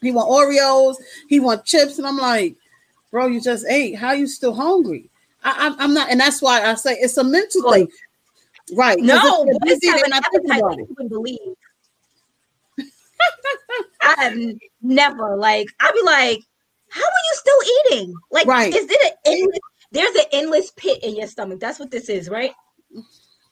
[0.00, 0.96] he want Oreos,
[1.28, 2.56] he want chips, and I'm like,
[3.10, 3.94] bro, you just ate.
[3.96, 5.10] How you still hungry?
[5.44, 7.88] I, I'm, I'm not, and that's why I say it's a mental thing,
[8.74, 8.98] right?
[9.00, 10.88] No, if you're boys busy, an appetite about like it.
[10.88, 11.56] you wouldn't believe.
[14.02, 14.38] I have
[14.82, 15.68] never like.
[15.80, 16.40] I'd be like,
[16.90, 17.58] how are you still
[17.98, 18.14] eating?
[18.30, 18.74] Like, Right.
[18.74, 19.58] is it an endless?
[19.92, 21.60] There's an endless pit in your stomach.
[21.60, 22.52] That's what this is, right?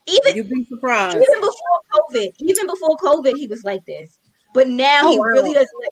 [0.07, 1.17] Even You'd be surprised.
[1.17, 4.19] even before COVID, even before COVID, he was like this.
[4.55, 5.25] But now Oh, he wow.
[5.25, 5.81] really doesn't.
[5.81, 5.91] Like,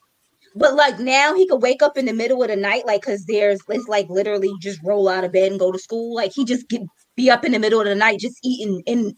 [0.55, 3.25] but like now he could wake up in the middle of the night, like because
[3.27, 6.15] there's it's like literally just roll out of bed and go to school.
[6.15, 6.83] Like he just get
[7.17, 9.15] be up in the middle of the night just eating and.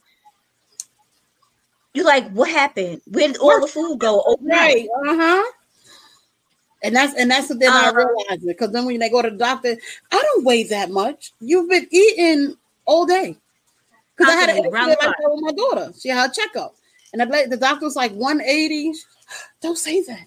[1.94, 3.00] You're like, what happened?
[3.06, 4.22] Where did all the food go?
[4.26, 4.76] Overnight?
[4.76, 4.88] Right.
[5.08, 5.52] Uh huh.
[6.82, 9.30] And that's and that's what they're not Uh, realizing because then when they go to
[9.30, 9.76] the doctor,
[10.12, 11.32] I don't weigh that much.
[11.40, 13.36] You've been eating all day.
[14.16, 15.92] Because I had an round incident like with my daughter.
[15.98, 16.74] She had a checkup,
[17.12, 18.92] and the, the doctor was like 180.
[19.60, 20.26] Don't say that.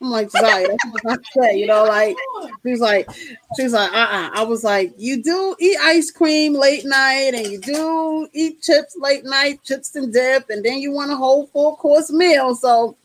[0.00, 1.52] I'm like, sorry, that's what the doctor said.
[1.52, 2.16] You know, like
[2.62, 3.08] she's like,
[3.56, 7.46] she's like, uh, uh I was like, you do eat ice cream late night, and
[7.46, 11.46] you do eat chips late night, chips and dip, and then you want a whole
[11.46, 12.54] full course meal.
[12.54, 12.96] So,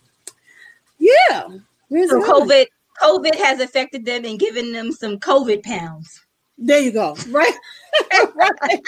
[0.99, 1.47] yeah,
[1.91, 2.21] So?
[2.21, 2.65] COVID,
[3.01, 6.21] COVID has affected them and given them some COVID pounds.
[6.57, 7.15] There you go.
[7.29, 7.53] Right.
[8.35, 8.81] right.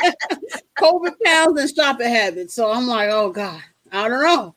[0.80, 2.54] COVID pounds and shopping habits.
[2.54, 3.62] So I'm like, oh God,
[3.92, 4.56] I don't know.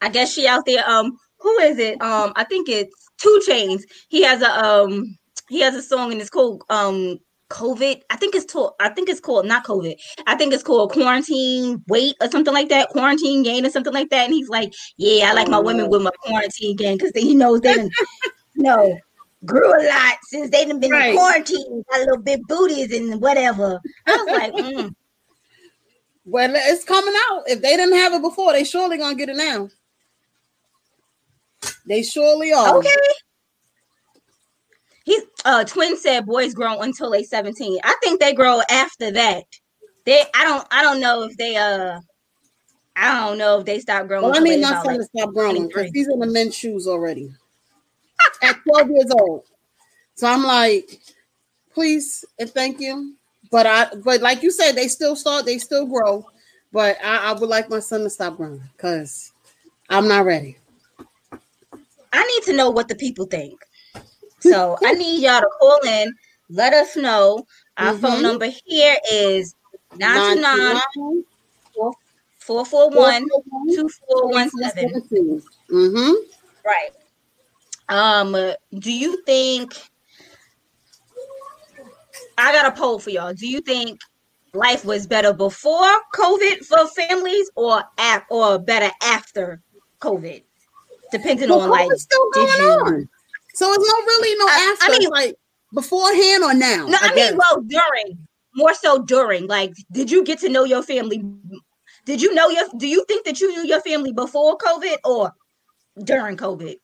[0.00, 0.88] I guess she out there.
[0.88, 2.00] Um, who is it?
[2.00, 3.82] Um, I think it's 2 Chainz.
[4.08, 5.16] He has a um,
[5.48, 7.18] he has a song and it's called um
[7.50, 8.02] COVID.
[8.10, 8.72] I think it's called.
[8.80, 9.94] I think it's called not COVID.
[10.26, 12.90] I think it's called Quarantine Weight or something like that.
[12.90, 14.24] Quarantine Gain or something like that.
[14.26, 17.60] And he's like, yeah, I like my women with my quarantine gain because he knows
[17.60, 17.90] they done,
[18.54, 18.62] you
[19.44, 21.10] grew a lot since they done been Right.
[21.10, 21.84] in quarantine.
[21.90, 23.80] Got little big booties and whatever.
[24.06, 24.94] I was like, mm.
[26.24, 27.44] Well, it's coming out.
[27.46, 29.70] If they didn't have it before, they surely gonna get it now.
[31.86, 32.76] They surely are.
[32.76, 32.90] Okay.
[35.08, 37.78] He uh twin said boys grow until they 17.
[37.82, 39.44] I think they grow after that.
[40.04, 41.98] They I don't I don't know if they uh
[42.94, 44.26] I don't know if they stop growing.
[44.26, 46.86] Well, I they my son like, to stop growing because he's in the men's shoes
[46.86, 47.32] already
[48.42, 49.44] at 12 years old.
[50.14, 51.00] So I'm like,
[51.72, 53.14] please and thank you.
[53.50, 56.26] But I, but like you said, they still start, they still grow.
[56.70, 59.32] But I, I would like my son to stop growing because
[59.88, 60.58] I'm not ready.
[62.12, 63.58] I need to know what the people think.
[64.50, 66.14] So I need y'all to call in,
[66.50, 67.44] let us know.
[67.76, 68.22] Our phone Mhm.
[68.22, 69.54] number here is
[69.96, 71.92] 929 929
[72.40, 75.42] 441 441 2417.
[75.70, 76.12] Mm-hmm.
[76.64, 76.90] Right.
[77.88, 79.74] Um, do you think
[82.36, 83.34] I got a poll for y'all?
[83.34, 84.00] Do you think
[84.54, 89.60] life was better before COVID for families or ap- or better after
[90.00, 90.42] COVID?
[91.10, 93.08] Depending Well, on like still did going you- on.
[93.58, 94.92] So it's not really no I- I after.
[94.94, 95.34] it's mean- like
[95.74, 96.86] beforehand or now.
[96.86, 97.30] No, I, guess.
[97.32, 98.18] mean well during
[98.54, 99.46] more so during.
[99.46, 101.22] Like, did you get to know your family?
[102.04, 105.32] Did you know your do you think that you knew your family before COVID or
[106.04, 106.76] during COVID?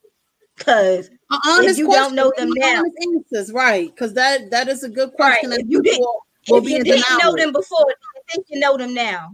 [0.57, 1.11] Because
[1.47, 2.83] honest you question, don't know them now.
[3.03, 3.89] answers, right?
[3.95, 5.51] Because that that is a good question.
[5.51, 6.07] Right, if you didn't-
[6.47, 9.31] if you didn't know them before, I think you know them now.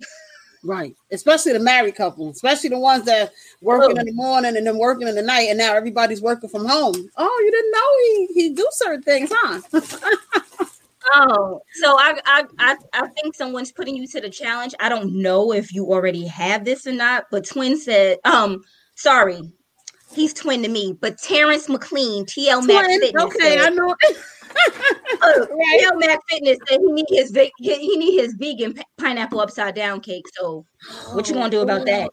[0.62, 0.94] Right?
[1.12, 4.00] Especially the married couple, especially the ones that working Oh.
[4.00, 6.94] in the morning and then working in the night, and now everybody's working from home.
[7.16, 9.60] Oh, you didn't know he he do certain things, huh?
[11.14, 14.74] Oh, so I, I I I think someone's putting you to the challenge.
[14.80, 18.62] I don't know if you already have this or not, but Twin said, um,
[18.96, 19.40] sorry,
[20.14, 23.22] he's twin to me, but Terrence McLean, TL Mac Fitness.
[23.22, 23.94] okay, said, I know.
[25.22, 25.80] oh, Right.
[25.82, 30.00] TL Mac Fitness said he need his he need his vegan pi- pineapple upside down
[30.00, 30.26] cake.
[30.34, 30.64] So
[31.12, 32.10] what you gonna do about that?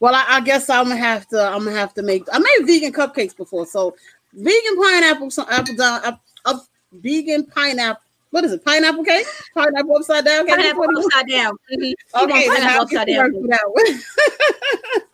[0.00, 1.40] Well, I, I, guess I'm gonna have to.
[1.40, 2.24] I'm gonna have to make.
[2.32, 3.94] I made vegan cupcakes before, so
[4.32, 8.02] vegan pineapple, some apple down, up, up, vegan pineapple.
[8.30, 8.64] What is it?
[8.64, 9.26] Pineapple cake?
[9.54, 10.46] Pineapple upside down?
[10.46, 11.52] Pineapple upside down.
[11.70, 12.24] Mm-hmm.
[12.24, 13.32] Okay, pineapple upside down.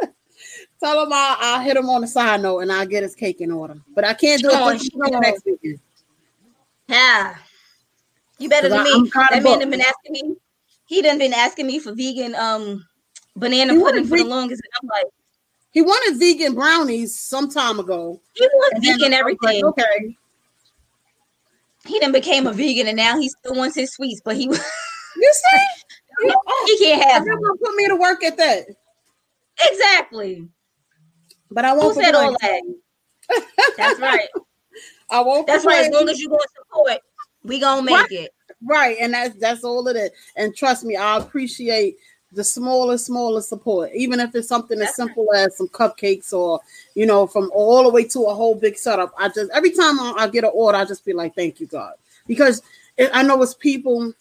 [0.81, 3.41] Tell him I'll, I'll, hit him on the side note and I'll get his cake
[3.41, 3.77] in order.
[3.95, 5.21] But I can't do oh, it sure.
[5.21, 5.81] next weekend.
[6.89, 7.37] Yeah.
[8.39, 9.11] You better than me.
[9.13, 10.37] That man have been asking me.
[10.87, 12.87] He done been asking me for vegan um
[13.37, 14.63] banana he pudding for the longest.
[14.81, 15.07] I'm like,
[15.73, 18.21] he wanted vegan brownies some time ago.
[18.35, 19.65] He wants vegan everything.
[19.65, 20.17] Like, okay.
[21.87, 24.45] He then became a vegan and now he still wants his sweets, but he
[25.19, 26.31] You see?
[26.67, 27.39] he can't have them.
[27.63, 28.67] put me to work at that.
[29.61, 30.49] Exactly.
[31.51, 32.63] But I won't Who said all that?
[33.77, 34.29] That's right.
[35.11, 35.47] I won't.
[35.47, 35.87] That's right.
[35.87, 36.99] As long as you go support,
[37.43, 38.13] we gonna make right.
[38.13, 38.35] it.
[38.67, 40.11] Right, and that's that's all it is.
[40.37, 41.97] And trust me, I appreciate
[42.33, 46.61] the smallest, smallest support, even if it's something as simple as some cupcakes or
[46.95, 49.15] you know, from all the way to a whole big setup.
[49.19, 51.67] I just every time I, I get an order, I just be like, thank you,
[51.67, 51.95] God,
[52.27, 52.63] because
[52.97, 54.13] it, I know it's people,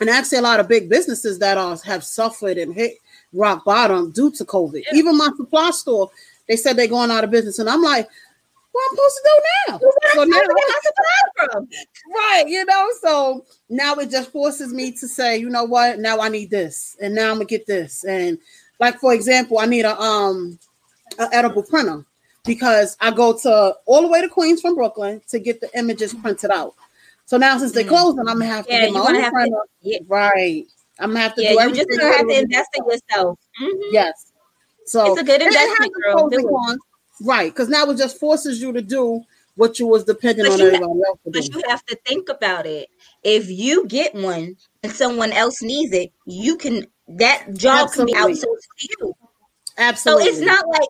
[0.00, 2.94] and actually a lot of big businesses that are have suffered and hit
[3.32, 4.84] rock bottom due to COVID.
[4.86, 4.98] Yeah.
[4.98, 6.10] Even my supply store,
[6.48, 8.08] they said they're going out of business, and I'm like,
[8.72, 9.78] well, I'm supposed to do now.
[10.14, 10.40] So now
[11.52, 11.68] from.
[12.14, 16.20] Right, you know, so now it just forces me to say, you know what, now
[16.20, 18.04] I need this, and now I'm gonna get this.
[18.04, 18.38] And
[18.80, 20.58] like for example, I need a um
[21.18, 22.04] an edible printer
[22.44, 26.14] because I go to all the way to Queens from Brooklyn to get the images
[26.14, 26.74] printed out.
[27.26, 27.88] So now since they're mm.
[27.88, 29.56] closing, I'm gonna have to yeah, get my own printer.
[29.56, 29.98] To, yeah.
[30.06, 30.66] Right.
[30.98, 31.86] I'm gonna have to yeah, do everything.
[31.90, 33.38] You just have to invest in yourself.
[33.60, 33.88] Mm-hmm.
[33.92, 34.31] Yes.
[34.92, 36.76] So it's a good investment, girl.
[37.22, 39.22] Right, because now it just forces you to do
[39.54, 41.18] what you was depending but on everybody have, else.
[41.24, 42.90] but you have to think about it.
[43.22, 48.12] If you get one and someone else needs it, you can that job Absolutely.
[48.12, 49.14] can be outsourced to you.
[49.78, 50.24] Absolutely.
[50.24, 50.88] So it's not like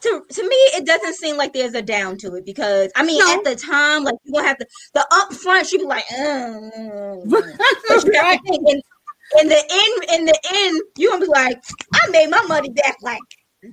[0.00, 3.18] to, to me, it doesn't seem like there's a down to it because I mean,
[3.18, 3.34] no.
[3.34, 7.28] at the time, like you're gonna have to the upfront, you be like, mm.
[7.28, 7.44] but
[9.32, 11.62] you have to think in, the end, in the end, you're gonna be like,
[11.94, 13.20] I made my money back like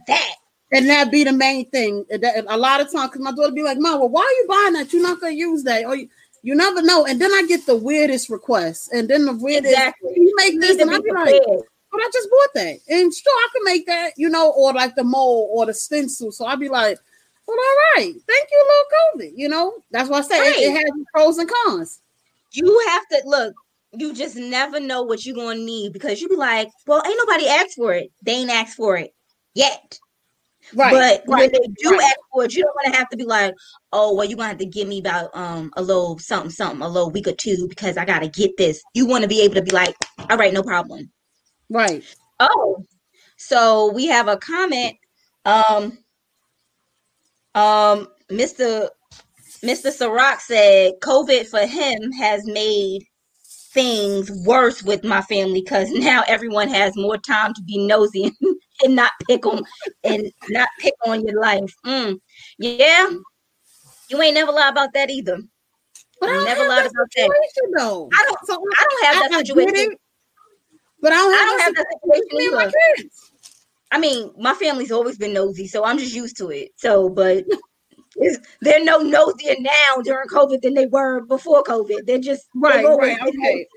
[0.07, 0.35] that.
[0.73, 2.05] And that be the main thing.
[2.47, 4.73] A lot of times, because my daughter be like, "Mom, well, why are you buying
[4.73, 4.93] that?
[4.93, 6.07] You're not gonna use that, or you,
[6.43, 9.73] you never know." And then I get the weirdest requests, and then the weirdest.
[9.73, 10.13] Exactly.
[10.15, 11.41] You make this, and I be like,
[11.91, 14.95] "But I just bought that, and sure, I can make that, you know, or like
[14.95, 16.97] the mold or the stencil." So I'd be like,
[17.45, 20.55] "Well, all right, thank you, little COVID." You know, that's why I say right.
[20.55, 21.99] it, it has pros and cons.
[22.53, 23.55] You have to look
[23.93, 27.47] you just never know what you're gonna need because you be like, well, ain't nobody
[27.47, 28.11] asked for it.
[28.21, 29.13] They ain't asked for it
[29.53, 29.99] yet.
[30.73, 30.91] Right.
[30.91, 32.01] But right, when they do right.
[32.01, 33.53] ask for it, you don't want to have to be like,
[33.91, 36.87] oh, well, you're gonna have to give me about um a little something, something, a
[36.87, 38.81] little week or two because I gotta get this.
[38.93, 39.95] You want to be able to be like,
[40.29, 41.11] all right, no problem.
[41.69, 42.03] Right.
[42.39, 42.85] Oh,
[43.37, 44.95] so we have a comment.
[45.45, 45.97] Um,
[47.55, 48.87] um, Mr.
[49.63, 49.91] Mr.
[49.91, 53.03] Sirach said COVID for him has made
[53.73, 58.35] things worse with my family because now everyone has more time to be nosy and,
[58.83, 59.63] and not pick on
[60.03, 61.73] and not pick on your life.
[61.85, 62.19] Mm.
[62.59, 63.09] Yeah,
[64.09, 65.39] you ain't never lie about that either.
[66.19, 67.29] But I never lied about that.
[67.77, 68.09] Though.
[68.13, 68.45] I don't.
[68.45, 69.95] So I don't have I, that situation.
[71.01, 73.09] But I don't have, I don't have that situation either.
[73.91, 76.69] I mean, my family's always been nosy, so I'm just used to it.
[76.77, 77.43] So, but
[78.61, 82.05] they're no nosier now during COVID than they were before COVID.
[82.05, 83.67] They're just right, right, okay.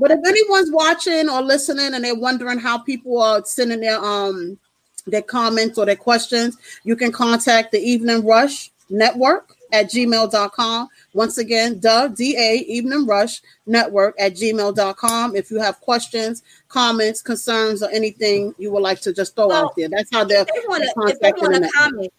[0.00, 4.58] but if anyone's watching or listening and they're wondering how people are sending their um
[5.06, 10.88] their comments or their questions, you can contact the Evening Rush Network at gmail.com.
[11.12, 15.36] Once again, the DA Evening Rush Network at gmail.com.
[15.36, 19.66] If you have questions, comments, concerns, or anything you would like to just throw well,
[19.66, 19.88] out there.
[19.88, 22.12] That's how they're, if they want to comment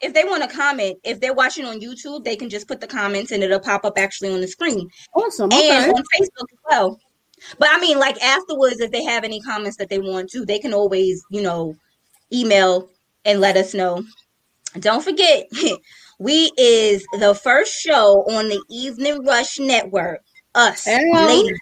[0.00, 2.86] if they want to comment, if they're watching on YouTube, they can just put the
[2.86, 4.88] comments and it'll pop up actually on the screen.
[5.14, 5.46] Awesome.
[5.52, 5.70] Okay.
[5.70, 7.00] And on Facebook as well.
[7.58, 10.58] But I mean, like afterwards, if they have any comments that they want to, they
[10.58, 11.74] can always, you know,
[12.32, 12.88] email
[13.24, 14.04] and let us know.
[14.78, 15.48] Don't forget,
[16.18, 20.20] we is the first show on the Evening Rush Network.
[20.54, 21.58] Us, ladies.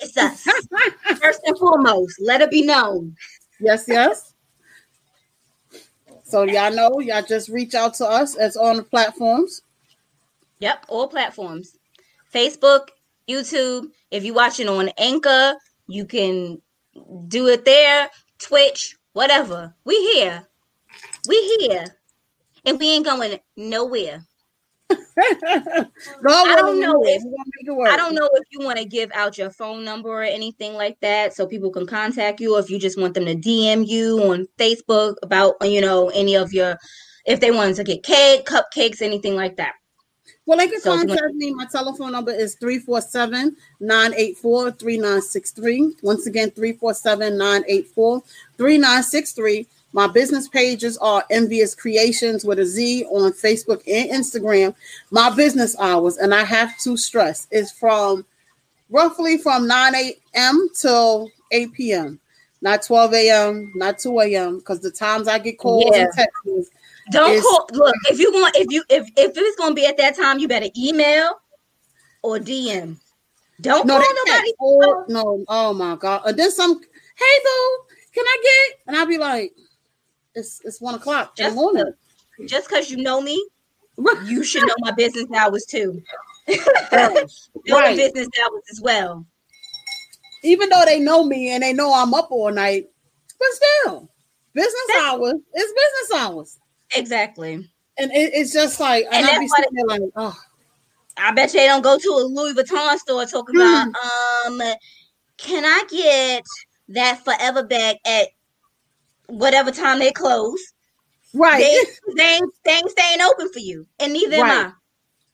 [0.00, 0.42] It's us.
[1.20, 3.14] first and foremost, let it be known.
[3.60, 4.31] Yes, yes.
[6.32, 9.60] So y'all know, y'all just reach out to us as on the platforms.
[10.60, 11.76] Yep, all platforms.
[12.34, 12.88] Facebook,
[13.28, 13.90] YouTube.
[14.10, 15.56] If you're watching on Anchor,
[15.88, 16.62] you can
[17.28, 18.08] do it there.
[18.38, 19.74] Twitch, whatever.
[19.84, 20.48] We here.
[21.28, 21.84] We here.
[22.64, 24.24] And we ain't going nowhere.
[25.18, 27.22] I don't know if
[27.92, 30.98] I don't know if you want to give out your phone number or anything like
[31.00, 32.56] that, so people can contact you.
[32.56, 36.34] Or if you just want them to DM you on Facebook about you know any
[36.34, 36.78] of your,
[37.26, 39.74] if they wanted to get cake, cupcakes, anything like that.
[40.44, 41.54] Well, they can so contact me.
[41.54, 45.94] My telephone number is 347 984 3963.
[46.02, 48.22] Once again, 347 984
[48.56, 49.66] 3963.
[49.92, 54.74] My business pages are Envious Creations with a Z on Facebook and Instagram.
[55.10, 58.24] My business hours, and I have to stress, is from
[58.88, 60.68] roughly from 9 a.m.
[60.74, 62.20] till 8 p.m.
[62.62, 64.58] Not 12 a.m., not 2 a.m.
[64.58, 66.04] Because the times I get calls yeah.
[66.04, 66.70] and texts.
[67.10, 67.68] Don't call.
[67.72, 70.46] Look, if you want, if you if if it's gonna be at that time, you
[70.46, 71.40] better email
[72.22, 72.96] or DM.
[73.60, 74.52] Don't no, call nobody.
[74.60, 76.22] Oh, no, oh my god.
[76.24, 76.80] And then some.
[76.80, 77.76] Hey, though,
[78.14, 78.78] can I get?
[78.86, 79.52] And I'll be like,
[80.34, 81.94] it's it's one o'clock just, in the morning.
[82.46, 83.44] Just because you know me,
[84.24, 86.02] you should know my business hours too.
[86.48, 87.26] know
[87.70, 87.96] right.
[87.96, 89.26] business hours as well.
[90.42, 92.88] Even though they know me and they know I'm up all night,
[93.38, 94.10] but still,
[94.54, 96.58] business That's, hours is business hours.
[96.94, 97.54] Exactly.
[97.98, 100.36] And it, it's just like, and, and I be sitting there like, oh.
[101.16, 103.88] I bet they don't go to a Louis Vuitton store talking about,
[104.46, 104.60] um,
[105.36, 106.42] can I get
[106.88, 108.28] that forever bag at
[109.32, 110.60] whatever time they close.
[111.34, 111.60] Right.
[111.60, 113.86] They, they, ain't, they ain't staying open for you.
[113.98, 114.52] And neither right.
[114.52, 114.72] am I.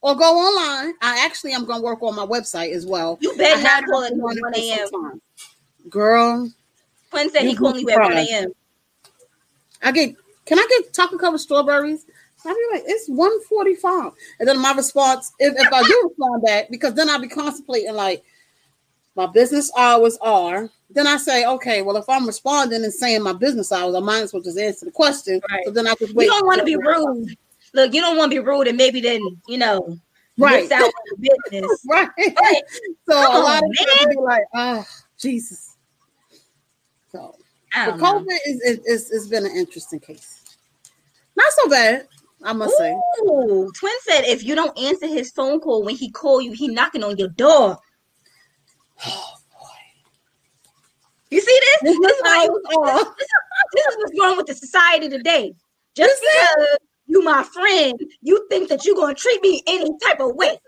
[0.00, 0.94] Or go online.
[1.02, 3.18] I actually am gonna work on my website as well.
[3.20, 5.20] You better not call it 1 a.m.
[5.88, 6.48] Girl.
[7.10, 8.52] Quinn said he called me at 1 a.m.
[9.82, 10.14] I get
[10.46, 12.06] can I get chocolate covered strawberries?
[12.46, 14.12] I'll be like, it's 145.
[14.38, 17.94] And then my response, if, if I do respond back, because then I'll be contemplating
[17.94, 18.22] like
[19.16, 23.34] my business hours are then I say, okay, well, if I'm responding and saying my
[23.34, 25.40] business hours, I might as well just answer the question.
[25.50, 25.64] Right.
[25.66, 26.24] So then I just wait.
[26.24, 27.36] You don't want to be rude.
[27.74, 29.98] Look, you don't want to be rude and maybe then, you know,
[30.38, 30.70] right.
[30.72, 31.84] out the business.
[31.88, 32.62] right.
[33.06, 34.84] so a lot of people be like, oh,
[35.18, 35.76] Jesus.
[37.12, 37.34] So
[37.74, 40.42] the COVID is, is, is, has been an interesting case.
[41.36, 42.08] Not so bad.
[42.42, 43.78] I must Ooh, say.
[43.78, 47.04] Twin said if you don't answer his phone call when he call you, he knocking
[47.04, 47.78] on your door.
[51.30, 51.82] You see this?
[51.82, 53.04] This, is, why this,
[53.74, 55.52] this is what's wrong with the society today.
[55.94, 60.34] Just because you my friend, you think that you're gonna treat me any type of
[60.36, 60.58] way.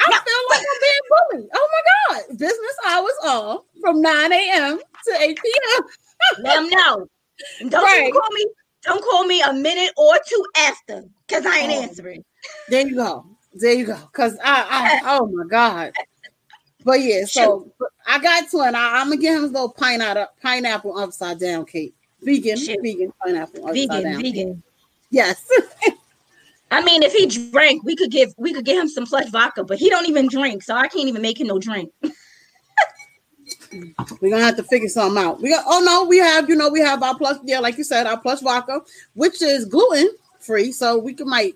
[0.00, 1.50] I now, feel like I'm being bullied.
[1.54, 2.38] Oh my god!
[2.38, 4.78] Business hours off from 9 a.m.
[4.78, 5.84] to 8 p.m.
[6.42, 7.06] Let them know.
[7.68, 8.12] Don't right.
[8.12, 8.46] call me.
[8.82, 11.82] Don't call me a minute or two after, cause I ain't oh.
[11.82, 12.24] answering.
[12.68, 13.26] There you go.
[13.54, 13.96] There you go.
[14.12, 15.92] Cause I, I oh my god.
[16.84, 17.70] But yeah, so
[18.06, 21.64] I got to and I, am gonna give him a little pineapple pineapple upside down
[21.64, 21.94] cake.
[22.22, 24.22] Vegan, vegan pineapple upside vegan, down.
[24.22, 24.62] Vegan.
[25.10, 25.46] Yes.
[26.70, 29.62] I mean, if he drank, we could give we could give him some plush vodka,
[29.62, 31.92] but he don't even drink, so I can't even make him no drink.
[34.20, 35.40] We're gonna have to figure something out.
[35.40, 37.84] We got oh no, we have you know we have our plus yeah, like you
[37.84, 38.80] said, our plus vodka,
[39.14, 40.08] which is gluten
[40.40, 41.54] free, so we could might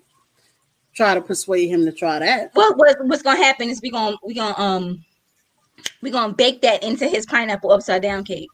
[0.93, 2.51] try to persuade him to try that.
[2.55, 5.05] Well, what, what's gonna happen is we gonna we gonna um
[6.01, 8.49] we're gonna bake that into his pineapple upside down cake.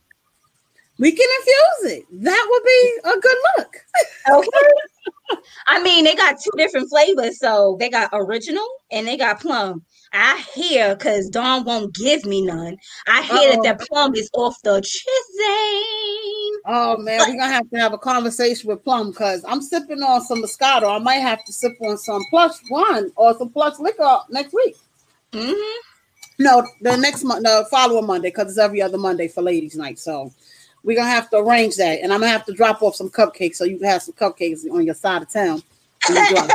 [0.99, 2.05] We can infuse it.
[2.23, 3.75] That would be a good look.
[4.29, 5.39] okay.
[5.67, 7.39] I mean, they got two different flavors.
[7.39, 9.83] So they got original and they got plum.
[10.13, 12.77] I hear because Dawn won't give me none.
[13.07, 13.63] I hear Uh-oh.
[13.63, 16.53] that that plum is off the chain.
[16.65, 20.21] Oh man, we're gonna have to have a conversation with Plum because I'm sipping on
[20.21, 20.95] some Moscato.
[20.95, 22.23] I might have to sip on some
[22.69, 24.75] one or some plus liquor next week.
[25.31, 25.92] Mm-hmm.
[26.39, 29.99] No, the next month, the following Monday, because it's every other Monday for ladies' night.
[29.99, 30.31] So
[30.83, 33.55] we're gonna have to arrange that, and I'm gonna have to drop off some cupcakes
[33.55, 35.61] so you can have some cupcakes on your side of town.
[36.09, 36.47] you know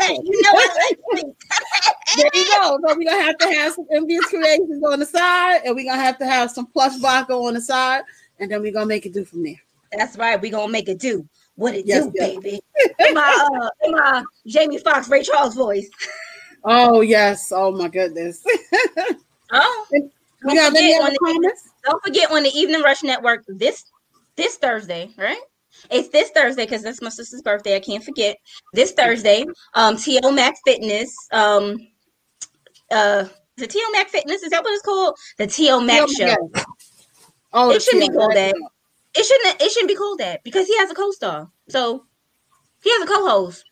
[2.17, 2.79] there you go.
[2.87, 6.03] So we're gonna have to have some envious creations on the side, and we're gonna
[6.03, 8.03] have to have some plush vodka on the side,
[8.39, 9.61] and then we're gonna make it do from there.
[9.97, 10.41] That's right.
[10.41, 12.37] We're gonna make it do what it yes, do, yes.
[12.37, 12.61] baby.
[12.99, 15.89] in my uh, in my Jamie Foxx, Ray Charles voice.
[16.65, 17.53] Oh yes.
[17.55, 18.45] Oh my goodness.
[19.51, 19.87] Oh,
[20.43, 21.71] don't have any other comments?
[21.85, 23.85] don't forget on the Evening Rush Network this
[24.37, 25.41] this Thursday, right?
[25.91, 27.77] It's this Thursday because that's my sister's birthday.
[27.77, 28.37] I can't forget.
[28.73, 29.45] This Thursday,
[29.75, 31.77] um, TL Mac Fitness, um,
[32.91, 33.25] uh,
[33.57, 35.17] the TL Mac Fitness is that what it's called?
[35.39, 36.51] The TL Mac Show.
[37.53, 38.55] Oh, it shouldn't be called that.
[39.15, 39.63] It shouldn't.
[39.63, 41.49] It shouldn't be called that because he has a co-star.
[41.69, 42.05] So
[42.83, 43.65] he has a co-host.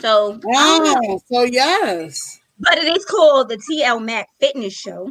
[0.00, 5.10] So oh, so yes but it is called the TL Mac Fitness Show.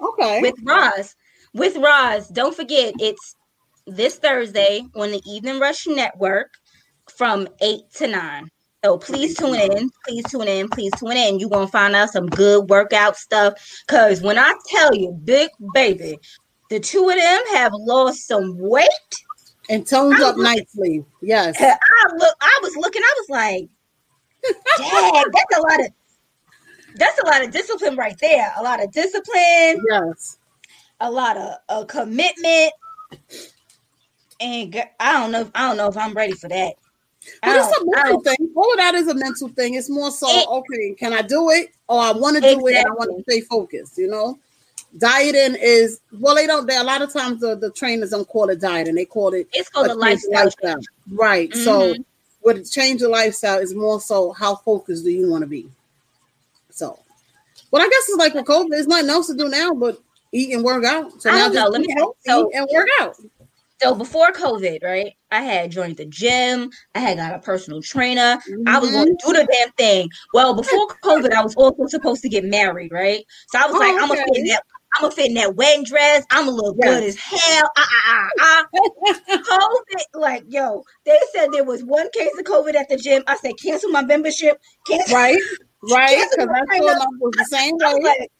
[0.00, 0.40] Okay.
[0.40, 1.14] With Roz.
[1.52, 2.28] With Roz.
[2.28, 3.36] Don't forget, it's
[3.86, 6.52] this Thursday on the Evening Rush Network
[7.16, 8.48] from 8 to 9.
[8.84, 9.90] So please tune in.
[10.06, 10.68] Please tune in.
[10.68, 11.40] Please tune in.
[11.40, 13.54] You're gonna find out some good workout stuff.
[13.88, 16.18] Cause when I tell you, big baby,
[16.68, 18.88] the two of them have lost some weight
[19.70, 21.02] and toned up nicely.
[21.22, 21.56] Yes.
[21.60, 22.36] I look.
[22.42, 23.00] I was looking.
[23.02, 23.68] I was like,
[24.76, 25.92] "Dang, that's a lot of
[26.96, 28.52] that's a lot of discipline right there.
[28.56, 29.84] A lot of discipline.
[29.88, 30.38] Yes.
[31.00, 32.72] A lot of a commitment.
[34.40, 35.40] And I don't know.
[35.42, 36.74] If, I don't know if I'm ready for that.
[37.42, 38.52] But it's a mental thing.
[38.54, 39.74] All of that is a mental thing.
[39.74, 41.70] It's more so, it, okay, can I do it?
[41.88, 42.74] Or I want to do exactly.
[42.74, 44.38] it and I want to stay focused, you know?
[44.96, 48.48] Dieting is well, they don't they a lot of times the, the trainers don't call
[48.50, 50.44] it dieting, they call it it's called a lifestyle.
[50.44, 50.80] lifestyle.
[51.10, 51.50] Right.
[51.50, 51.64] Mm-hmm.
[51.64, 51.94] So
[52.44, 55.68] with change of lifestyle is more so how focused do you want to be?
[57.74, 59.98] So, but I guess it's like with COVID, there's nothing else to do now but
[60.32, 61.20] eat and work out.
[61.20, 61.94] So now just Let me
[62.26, 63.16] so, eat and work out.
[63.82, 65.12] So before COVID, right?
[65.32, 66.70] I had joined the gym.
[66.94, 68.38] I had got a personal trainer.
[68.48, 68.68] Mm-hmm.
[68.68, 70.08] I was going to do the damn thing.
[70.32, 73.24] Well, before COVID, I was also supposed to get married, right?
[73.48, 74.02] So I was oh, like, okay.
[74.02, 74.62] I'm gonna fit in that.
[74.96, 76.24] I'm gonna fit in that wedding dress.
[76.30, 77.70] I'm gonna look good as hell.
[77.76, 79.82] Ah, ah, ah, ah.
[80.14, 83.24] COVID, like yo, they said there was one case of COVID at the gym.
[83.26, 84.60] I said, cancel my membership.
[84.86, 85.16] Cancel.
[85.16, 85.42] Right.
[85.90, 88.00] Right, because I told him was the same way.
[88.02, 88.30] Like,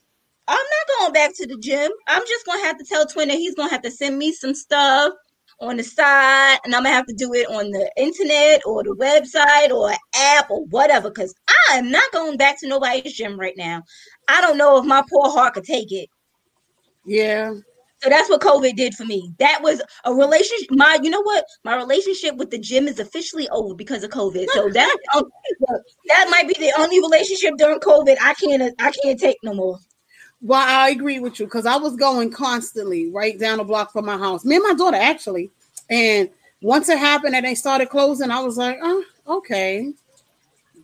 [0.46, 1.90] I'm not going back to the gym.
[2.08, 4.54] I'm just gonna have to tell Twin that he's gonna have to send me some
[4.54, 5.12] stuff
[5.60, 8.94] on the side, and I'm gonna have to do it on the internet or the
[8.94, 11.10] website or app or whatever.
[11.10, 13.82] Because I am not going back to nobody's gym right now.
[14.28, 16.08] I don't know if my poor heart could take it.
[17.06, 17.54] Yeah.
[18.04, 19.32] So that's what COVID did for me.
[19.38, 20.68] That was a relationship.
[20.72, 21.46] My, you know what?
[21.64, 24.46] My relationship with the gym is officially over because of COVID.
[24.50, 25.24] So that um,
[26.08, 29.78] that might be the only relationship during COVID I can't I can't take no more.
[30.42, 34.04] Well, I agree with you because I was going constantly right down the block from
[34.04, 34.44] my house.
[34.44, 35.50] Me and my daughter actually,
[35.88, 36.28] and
[36.60, 39.94] once it happened and they started closing, I was like, oh, okay.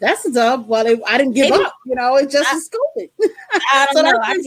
[0.01, 0.67] That's a dub.
[0.67, 1.75] Well, it, I didn't give Maybe, up.
[1.85, 3.11] You know, it just I, is COVID.
[3.53, 4.19] I don't so know.
[4.23, 4.39] I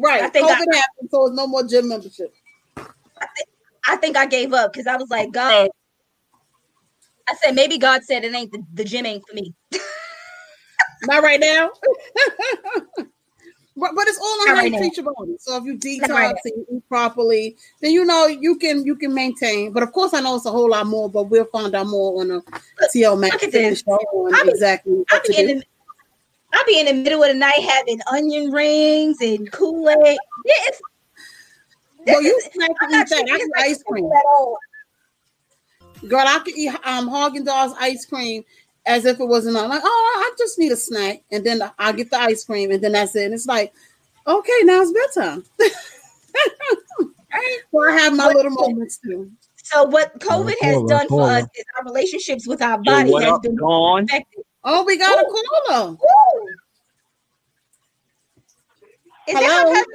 [0.00, 0.22] Right.
[0.22, 2.34] I think COVID I, happened, so it's no more gym membership.
[2.76, 3.48] I think
[3.88, 5.68] I, think I gave up because I was like, God.
[7.28, 9.52] I said maybe God said it ain't the, the gym ain't for me.
[11.06, 11.70] Not right now.
[13.76, 15.36] but, but it's all on how you treat your body.
[15.38, 19.12] So if you detox right and eat properly, then you know you can you can
[19.12, 19.72] maintain.
[19.72, 21.10] But of course, I know it's a whole lot more.
[21.10, 22.42] But we'll find out more on the
[22.94, 25.62] TL Mac's show on exactly what to do.
[26.56, 30.18] I'll be in the middle of the night having onion rings and Kool Aid.
[30.44, 30.80] Yeah, it's.
[32.06, 33.28] Well, you snack eat that.
[33.30, 34.08] I can ice cream.
[36.08, 38.44] Girl, I can eat um Haagen Dazs ice cream
[38.86, 39.68] as if it wasn't on.
[39.68, 42.82] Like, oh, I just need a snack, and then I'll get the ice cream, and
[42.82, 43.24] then that's it.
[43.24, 43.74] And it's like,
[44.26, 45.44] okay, now it's bedtime.
[47.72, 49.30] so I have my little moments too.
[49.56, 53.58] So what COVID has done for us is our relationships with our body has been
[53.60, 54.45] affected.
[54.68, 55.22] Oh, we got Ooh.
[55.22, 55.96] a caller.
[59.28, 59.40] Is Hello?
[59.40, 59.92] that my cousin?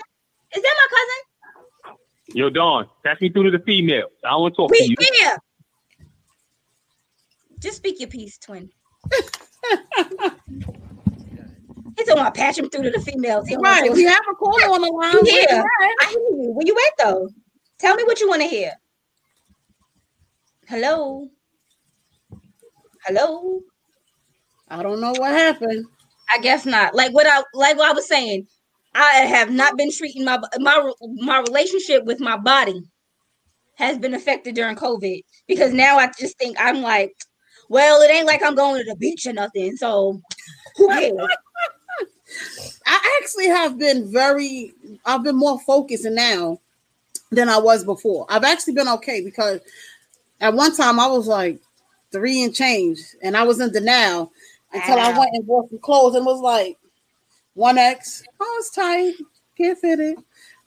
[0.56, 1.98] Is that my cousin?
[2.34, 4.08] Yo, Dawn, pass me through to the female.
[4.24, 4.96] I don't want to talk we, to you.
[5.22, 5.36] Yeah.
[7.60, 8.70] Just speak your piece, twin.
[11.98, 13.48] He's talking about patch him through to the females.
[13.50, 13.92] He right.
[13.92, 15.26] We have a caller on the line.
[15.26, 15.64] Yeah.
[16.00, 16.52] I hear you.
[16.54, 17.30] Where you at though?
[17.78, 18.72] Tell me what you want to hear.
[20.68, 21.28] Hello.
[23.06, 23.62] Hello.
[24.72, 25.86] I don't know what happened.
[26.34, 26.96] I guess not.
[26.96, 28.48] Like what I like what I was saying.
[28.96, 32.82] I have not been treating my my my relationship with my body
[33.76, 37.14] has been affected during COVID because now I just think I'm like,
[37.70, 39.76] well, it ain't like I'm going to the beach or nothing.
[39.76, 40.22] So
[40.78, 41.14] who cares?
[42.86, 44.74] I actually have been very
[45.06, 46.60] I've been more focused now
[47.30, 48.26] than I was before.
[48.30, 49.60] I've actually been okay because
[50.40, 51.60] at one time I was like
[52.12, 54.32] three and change and I was in denial
[54.74, 56.78] until I went and bought some clothes and was like,
[57.54, 59.14] one X, oh, it's tight,
[59.58, 60.18] can't fit it.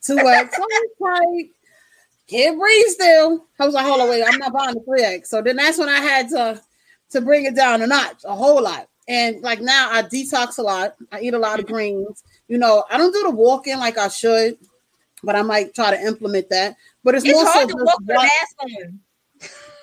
[0.02, 1.50] Two X, oh, it's tight,
[2.28, 3.46] can't breathe still.
[3.58, 5.30] I was like, hold on, wait, I'm not buying the three X.
[5.30, 6.60] So then that's when I had to
[7.10, 8.88] to bring it down a notch, a whole lot.
[9.06, 10.94] And like now, I detox a lot.
[11.12, 11.74] I eat a lot of mm-hmm.
[11.74, 12.24] greens.
[12.48, 14.58] You know, I don't do the walking like I should,
[15.22, 16.76] but I might try to implement that.
[17.02, 19.00] But it's, it's more so to walk with mask on.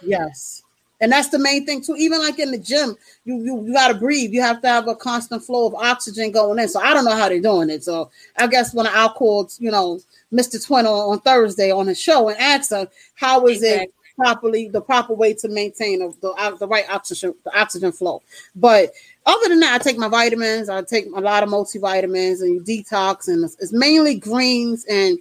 [0.01, 0.63] Yes
[1.02, 1.95] and that's the main thing too.
[1.97, 2.95] Even like in the gym,
[3.26, 4.32] you you, you got to breathe.
[4.32, 6.70] You have to have a constant flow of oxygen going in.
[6.70, 7.84] So I don't know how they're doing it.
[7.84, 9.99] So I guess when I called, you know,
[10.32, 10.64] Mr.
[10.64, 13.86] Twin on, on Thursday on his show and asked him how is exactly.
[13.86, 17.91] it properly the proper way to maintain the, the, uh, the right oxygen the oxygen
[17.91, 18.22] flow.
[18.56, 18.91] But
[19.26, 20.70] other than that, I take my vitamins.
[20.70, 25.18] I take a lot of multivitamins and detox, and it's, it's mainly greens and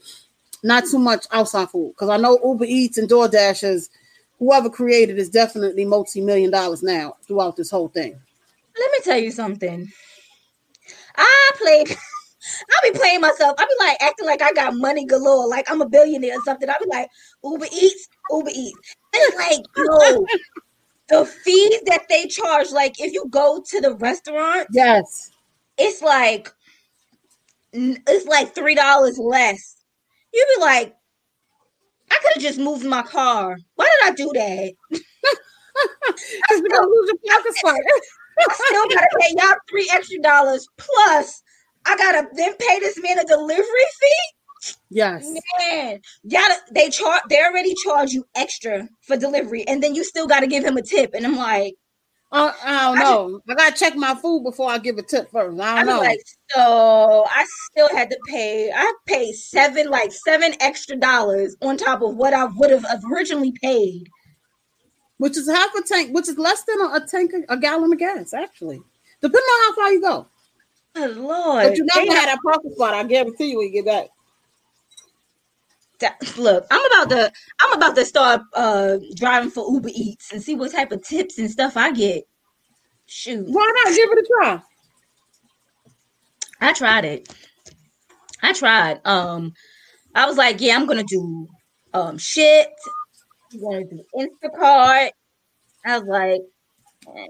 [0.63, 3.89] not too much outside food because I know Uber Eats and DoorDash is
[4.41, 8.19] whoever created is definitely multi-million dollars now throughout this whole thing.
[8.79, 9.89] Let me tell you something.
[11.17, 11.91] I played.
[12.71, 13.55] I be playing myself.
[13.59, 16.69] I'll be like acting like I got money galore, like I'm a billionaire or something.
[16.69, 17.09] I'll be like
[17.45, 18.97] Uber Eats, Uber Eats.
[19.13, 20.27] And it's like, yo,
[21.21, 25.31] the fees that they charge, like if you go to the restaurant, Yes.
[25.77, 26.51] it's like
[27.73, 29.77] it's like three dollars less.
[30.33, 30.97] You be like,
[32.11, 33.59] I could have just moved my car.
[33.77, 34.73] Why did I do that?
[36.33, 37.55] Because gonna lose your pocket.
[38.39, 41.43] I still gotta pay y'all three extra dollars plus
[41.87, 43.65] I gotta then pay this man a delivery
[44.01, 44.75] fee.
[44.91, 45.31] Yes.
[45.59, 46.43] Man, y'all
[46.73, 50.65] they charge they already charge you extra for delivery, and then you still gotta give
[50.65, 51.13] him a tip.
[51.15, 51.75] And I'm like,
[52.33, 53.41] Uh, I don't know.
[53.49, 55.61] I gotta check my food before I give a tip first.
[55.61, 56.01] I I'm don't know.
[56.01, 56.21] like,
[56.51, 58.71] so I still had to pay.
[58.73, 63.53] I paid seven, like seven extra dollars on top of what I would have originally
[63.63, 64.09] paid.
[65.19, 67.99] which is half a tank, which is less than a, a tank, a gallon of
[67.99, 68.81] gas, actually.
[69.21, 70.27] Depending on how far you go.
[70.95, 71.69] Good lord!
[71.69, 72.95] But you never had that parking spot.
[72.95, 74.09] I guarantee you when you get back.
[76.37, 80.55] Look, I'm about to, I'm about to start uh driving for Uber Eats and see
[80.55, 82.25] what type of tips and stuff I get.
[83.07, 84.63] Shoot, Why not give it a try?
[86.61, 87.29] I tried it.
[88.43, 89.01] I tried.
[89.07, 89.53] Um,
[90.15, 91.49] I was like, yeah, I'm gonna do
[91.95, 92.69] um shit.
[93.53, 95.11] I'm gonna do Instacart.
[95.87, 96.41] I was like,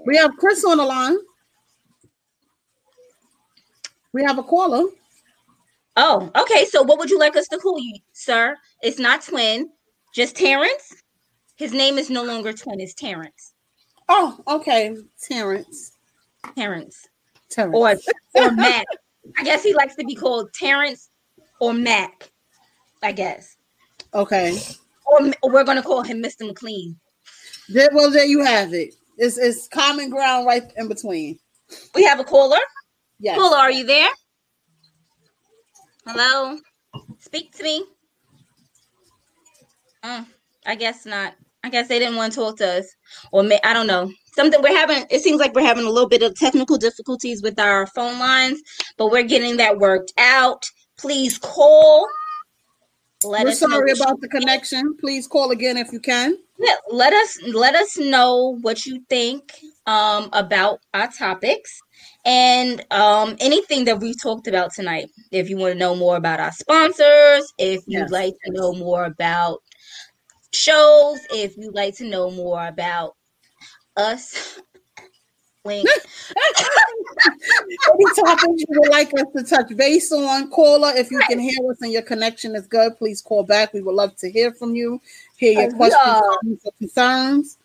[0.05, 1.17] We have Chris on the line.
[4.13, 4.89] We have a caller.
[5.95, 6.65] Oh, okay.
[6.65, 8.55] So what would you like us to call you, sir?
[8.81, 9.69] It's not twin,
[10.13, 10.95] just Terrence.
[11.55, 13.53] His name is no longer twin, it's Terrence.
[14.09, 14.95] Oh, okay.
[15.21, 15.97] Terrence.
[16.55, 17.07] Terrence.
[17.49, 17.75] Terrence.
[17.75, 17.95] Or
[18.35, 18.85] or Mac.
[19.37, 21.09] I guess he likes to be called Terrence
[21.59, 22.31] or Mac.
[23.03, 23.57] I guess.
[24.13, 24.57] okay.
[25.05, 26.47] Or, or we're gonna call him Mr.
[26.47, 26.99] McLean.
[27.69, 28.95] There, well, there you have it.
[29.17, 31.39] It's, it's common ground right in between.
[31.95, 32.59] We have a caller.
[33.19, 33.37] Yes.
[33.37, 34.09] Caller, are you there?
[36.05, 36.57] Hello?
[37.19, 37.85] Speak to me.
[40.03, 40.23] Uh,
[40.65, 41.33] I guess not.
[41.63, 42.87] I guess they didn't want to talk to us.
[43.31, 44.11] Or may, I don't know.
[44.33, 47.59] Something we're having it seems like we're having a little bit of technical difficulties with
[47.59, 48.61] our phone lines,
[48.97, 50.63] but we're getting that worked out.
[50.97, 52.07] Please call.
[53.23, 54.97] Let We're us sorry about the connection.
[54.99, 56.37] Please call again if you can.
[56.57, 59.51] yeah, let us let us know what you think
[59.85, 61.79] um, about our topics
[62.25, 65.09] and um, anything that we've talked about tonight.
[65.31, 68.11] If you want to know more about our sponsors, if you'd Yes.
[68.11, 69.59] like to know more about
[70.53, 73.15] shows, if you'd like to know more about
[73.97, 74.59] us,
[75.65, 75.87] link.
[77.93, 80.91] Any topics you would like us to touch base on, caller.
[80.95, 83.73] If you can hear us and your connection is good, please call back.
[83.73, 84.99] We would love to hear from you,
[85.37, 86.71] hear your questions, yeah.
[86.79, 87.57] concerns.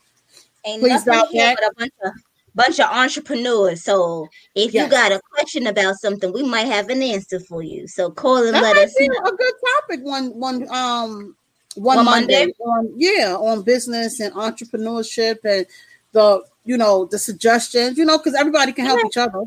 [0.66, 1.59] Ain't Please nothing here back.
[1.61, 2.12] but a bunch of
[2.57, 3.84] bunch of entrepreneurs.
[3.84, 4.84] So if Yes.
[4.86, 7.86] you got a question about something, we might have an answer for you.
[7.86, 9.20] So call and That let us be know.
[9.24, 11.36] a good topic one one um
[11.76, 12.52] one, One Monday, Monday?
[12.61, 15.66] on yeah on business and entrepreneurship and
[16.12, 19.07] the you know the suggestions you know because everybody can help Yeah.
[19.07, 19.42] each other.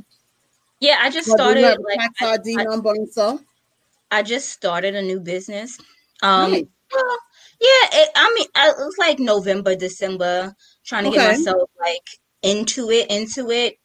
[0.79, 3.41] Yeah, I just Whether started like tax I- ID I- number and stuff.
[4.11, 5.77] I just started a new business.
[6.23, 6.63] Um, Nice.
[6.93, 7.17] well,
[7.59, 10.55] yeah, it, I mean, I, it was like November, December,
[10.85, 12.07] trying to get myself like
[12.43, 13.75] into it, into it.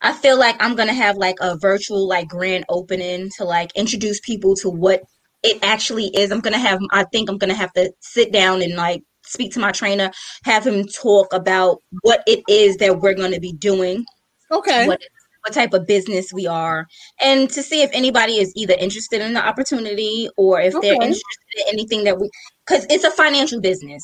[0.00, 4.20] I feel like I'm gonna have like a virtual like grand opening to like introduce
[4.20, 5.02] people to what
[5.42, 6.30] it actually is.
[6.30, 9.60] I'm gonna have, I think I'm gonna have to sit down and like speak to
[9.60, 10.10] my trainer,
[10.44, 14.04] have him talk about what it is that we're gonna be doing
[14.50, 14.86] Okay.
[14.86, 15.00] what
[15.44, 16.86] what type of business we are
[17.20, 21.24] and to see if anybody is either interested in the opportunity or if they're interested
[21.56, 22.28] in anything that we
[22.66, 24.02] because it's a financial business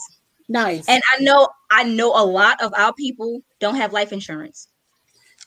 [0.49, 0.85] Nice.
[0.89, 4.69] and i know i know a lot of our people don't have life insurance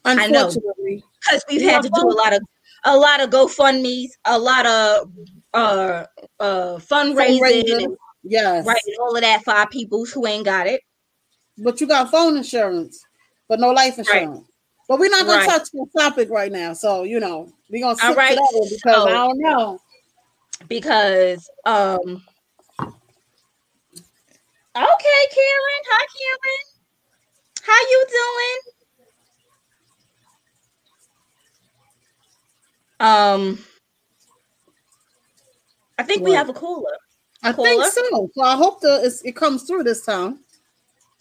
[0.06, 0.48] I know.
[0.48, 2.42] Because we've had to do a lot of
[2.86, 5.12] a lot of gofundme's a lot of
[5.54, 6.06] uh
[6.40, 7.84] uh fundraising Fundraising.
[7.84, 8.66] and, yes.
[8.66, 10.80] right and all of that for our people who ain't got it
[11.58, 13.04] But you got phone insurance,
[13.50, 14.48] but no life insurance.
[14.88, 15.50] But we're not gonna Right.
[15.50, 16.72] touch the topic right now.
[16.72, 18.30] So you know, we're gonna All stick right.
[18.30, 19.80] to that one because So- I don't know.
[20.70, 22.24] because um
[24.78, 26.64] okay karen hi karen
[27.64, 28.60] how you doing
[33.00, 33.60] um
[35.98, 36.98] i think we have a cooler
[37.44, 37.84] I Caller?
[37.84, 38.30] think so.
[38.34, 40.40] So I hope the it's, it comes through this time.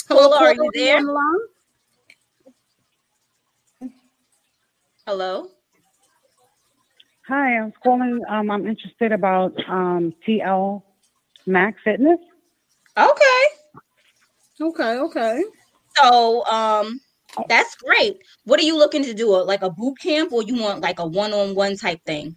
[0.09, 0.97] Caller, are you there?
[0.97, 1.37] on
[5.07, 5.51] hello
[7.29, 8.23] Hi, I'm calling.
[8.29, 10.81] Um, I'm interested about um, TL
[11.45, 12.21] Mac Fitness.
[12.97, 13.43] Okay
[14.61, 15.45] Okay, okay.
[15.97, 17.01] so um
[17.49, 18.17] That's great.
[18.45, 19.37] What are you looking to do?
[19.45, 22.37] Like a boot camp, or you want like a one-on-one type thing?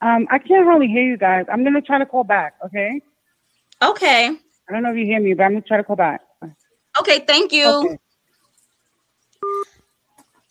[0.00, 1.46] Um, I can't really hear you guys.
[1.52, 2.54] I'm gonna try to call back.
[2.66, 3.00] Okay.
[3.82, 4.30] Okay.
[4.68, 6.20] I don't know if you hear me, but I'm gonna try to call back.
[7.00, 7.20] Okay.
[7.20, 7.68] Thank you.
[7.68, 7.98] Okay.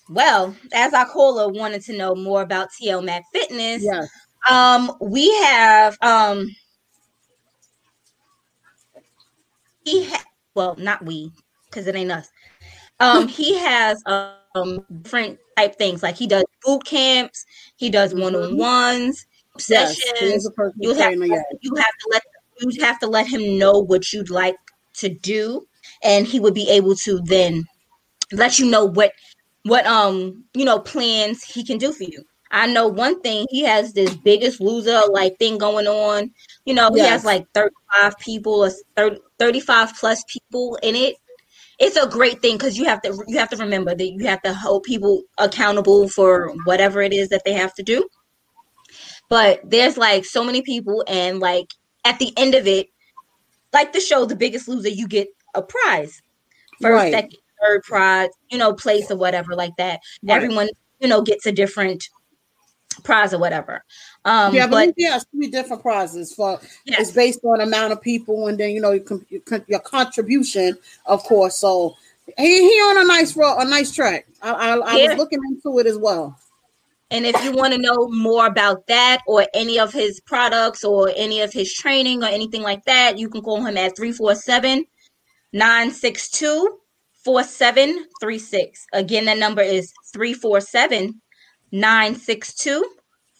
[0.10, 4.10] Well, as our caller wanted to know more about TL Mac Fitness, Yes.
[4.50, 6.48] um, we have um,
[9.84, 10.24] he ha-
[10.56, 11.32] well, not we,
[11.70, 12.30] because it ain't us.
[13.00, 17.46] Um, he has um different type things like he does boot camps,
[17.78, 18.22] he does Mhm.
[18.22, 19.26] one on ones,
[19.68, 19.96] Yes.
[19.98, 20.34] Sessions.
[20.36, 21.14] is a personal You have
[21.62, 22.24] you have to let
[22.62, 24.56] you have to let him know what you'd like
[24.96, 25.66] to do,
[26.04, 27.64] and he would be able to then
[28.32, 29.12] let you know what
[29.64, 32.24] what um you know plans he can do for you.
[32.54, 36.32] I know one thing he has this biggest loser like thing going on.
[36.66, 37.10] You know, he Yes.
[37.10, 41.16] has like 35 people or 30, 35 plus people in it.
[41.80, 44.42] It's a great thing because you have to you have to remember that you have
[44.44, 48.08] to hold people accountable for whatever it is that they have to do.
[49.30, 51.68] But there's like so many people and like
[52.06, 52.88] at the end of it,
[53.74, 56.22] like the show The Biggest Loser, you get a prize.
[56.82, 57.14] First, Right.
[57.14, 60.00] second, third prize, you know, place or whatever like that.
[60.24, 60.36] Right.
[60.38, 62.04] Everyone, you know, gets a different
[63.02, 63.84] prize or whatever.
[64.26, 67.94] Um yeah, but but he has three different prizes for yes, it's based on amount
[67.94, 69.04] of people and then you know your,
[69.68, 71.96] your, contribution of course so
[72.38, 75.10] he, he on a nice road a nice track i, I, I Yeah.
[75.10, 76.38] was looking into it as well
[77.12, 81.12] And if you want to know more about that or any of his products or
[81.16, 84.86] any of his training or anything like that, you can call him at 347
[85.54, 86.80] 962
[87.24, 88.88] 4736.
[88.94, 91.22] Again, that number is 347
[91.74, 92.86] 962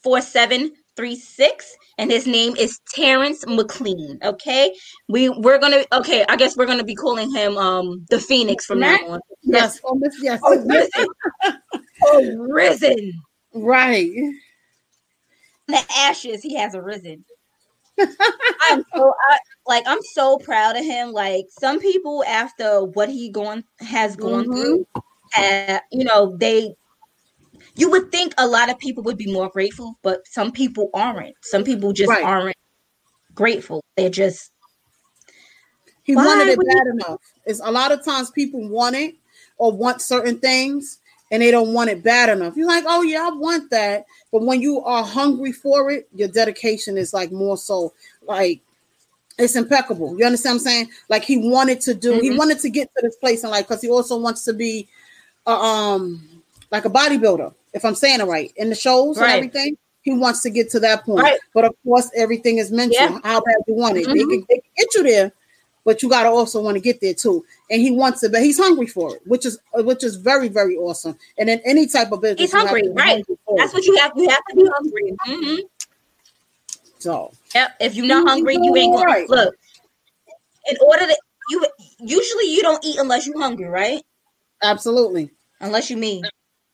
[0.04, 1.76] 4736.
[2.00, 4.18] And his name is Terrence McLean.
[4.24, 4.74] Okay.
[5.08, 8.80] We we're gonna okay, I guess we're gonna be calling him um the Phoenix from
[8.80, 9.20] now on.
[9.44, 11.08] yes oh, yes Oh, risen.
[12.06, 13.14] Oh, risen.
[13.54, 14.12] right
[15.68, 17.24] the ashes he has arisen
[18.00, 23.30] i'm so I, like i'm so proud of him like some people after what he
[23.30, 24.56] gone has gone Mhm.
[24.56, 24.88] through
[25.38, 26.74] uh, you know they
[27.76, 31.36] you would think a lot of people would be more grateful but some people aren't.
[31.42, 32.24] Some people just Right.
[32.24, 32.56] aren't
[33.34, 33.84] grateful.
[33.98, 34.52] They're just
[36.04, 37.22] he wanted it would you- bad enough.
[37.46, 39.16] It's a lot of times people want it
[39.58, 41.00] or want certain things
[41.32, 42.56] and they don't want it bad enough.
[42.56, 44.06] You're like oh yeah i want that.
[44.32, 47.94] But when you are hungry for it your dedication is like more so
[48.28, 48.62] like
[49.40, 50.16] it's impeccable.
[50.20, 50.90] You understand what i'm saying?
[51.10, 52.38] Like he wanted to do he Mhm.
[52.38, 54.88] wanted to get to this place in life because he also wants to be
[55.48, 56.28] uh, um
[56.72, 59.30] like a bodybuilder if i'm saying it right in the shows Right.
[59.30, 61.40] and everything he wants to get to that point Right.
[61.54, 63.20] but of course everything is mentioned Yeah.
[63.24, 64.30] how bad you want it they, Mhm.
[64.30, 65.32] can, they can get you there
[65.86, 68.42] but you got to also want to get there too and he wants it but
[68.42, 72.12] he's hungry for it which is which is very very awesome and in any type
[72.12, 73.24] of business He's hungry, right.
[73.26, 75.60] hungry that's what you have you have to be hungry Mm-hmm.
[77.00, 77.76] so Yep.
[77.82, 79.30] If you're not hungry, you ain't gonna alright.
[79.30, 79.54] look.
[80.68, 81.16] In order to
[81.50, 81.64] you
[82.00, 84.02] usually you don't eat unless you're hungry, right?
[84.64, 86.24] absolutely Unless you me.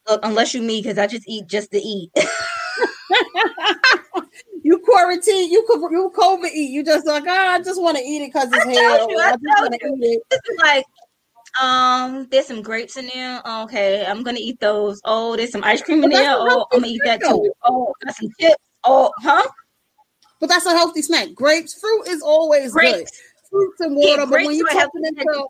[0.10, 2.10] Look, unless you me, because I just eat just to eat.
[4.64, 8.04] you quarantine you could you COVID eat you just like ah, I just want to
[8.04, 9.96] eat it because it's here you, I I just told want to you.
[9.96, 10.86] eat it this is like,
[11.62, 13.42] um, there's some grapes in there.
[13.64, 15.02] Okay, I'm gonna eat those.
[15.06, 16.36] Oh, there's some ice cream in there.
[16.38, 17.52] Oh, I'm gonna eat that too.
[17.64, 18.64] Oh, got some chips.
[18.84, 19.48] Oh, huh?
[20.40, 23.22] but that's a healthy snack grapes fruit is always good Grapes.
[23.50, 25.44] fruits and Yeah, water but when you're talking healthy.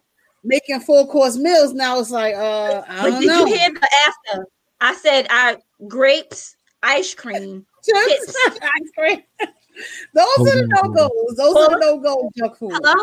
[0.43, 3.55] Into making full course meals now it's like uh I But don't did know you
[3.55, 4.45] hear the after?
[4.81, 7.65] I said I grapes, ice cream.
[7.83, 9.23] Chips, ice cream.
[10.13, 11.37] Those are the no goes.
[11.37, 12.71] Those are the no go junk food.
[12.73, 12.93] Hello?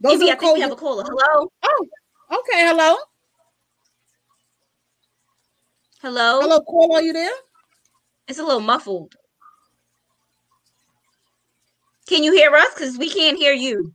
[0.00, 0.78] Those Maybe are I the think we have a COVID.
[0.78, 1.04] caller.
[1.06, 1.48] Hello?
[1.62, 1.86] Oh,
[2.32, 2.66] okay.
[2.66, 2.96] Hello,
[6.00, 6.40] Hello?
[6.40, 6.96] hello, call.
[6.96, 7.30] Are you there?
[8.26, 9.14] It's a little muffled.
[12.08, 12.74] Can you hear us?
[12.74, 13.94] Because we can't hear you.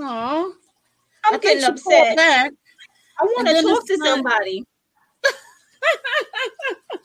[0.00, 0.50] Aw,
[1.24, 2.18] I'm I getting upset.
[2.18, 2.50] I
[3.24, 4.64] want to talk to somebody.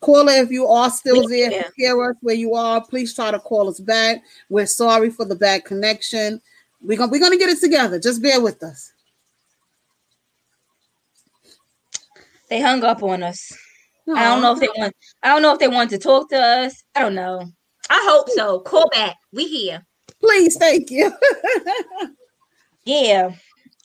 [0.00, 1.62] Caller, if you are still there, here.
[1.62, 4.22] to hear us where you are, please try to call us back.
[4.48, 6.40] We're sorry for the bad connection.
[6.80, 7.98] We're gonna, we're gonna get it together.
[7.98, 8.92] Just bear with us.
[12.48, 13.52] They hung up on us.
[14.14, 14.94] I don't know if they want.
[15.22, 16.82] I don't know if they want to talk to us.
[16.94, 17.42] I don't know.
[17.90, 18.60] I hope so.
[18.60, 19.16] Call back.
[19.32, 19.84] We here.
[20.20, 21.12] Please, thank you.
[22.88, 23.32] Yeah.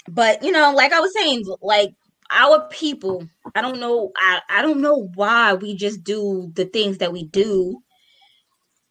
[0.08, 1.94] But you know, like I was saying, like
[2.34, 6.98] our people, I don't know, I, I don't know why we just do the things
[7.00, 7.80] that we do.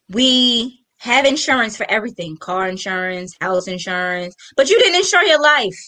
[0.08, 5.78] We have insurance for everything, car insurance, house insurance, but you didn't insure your life.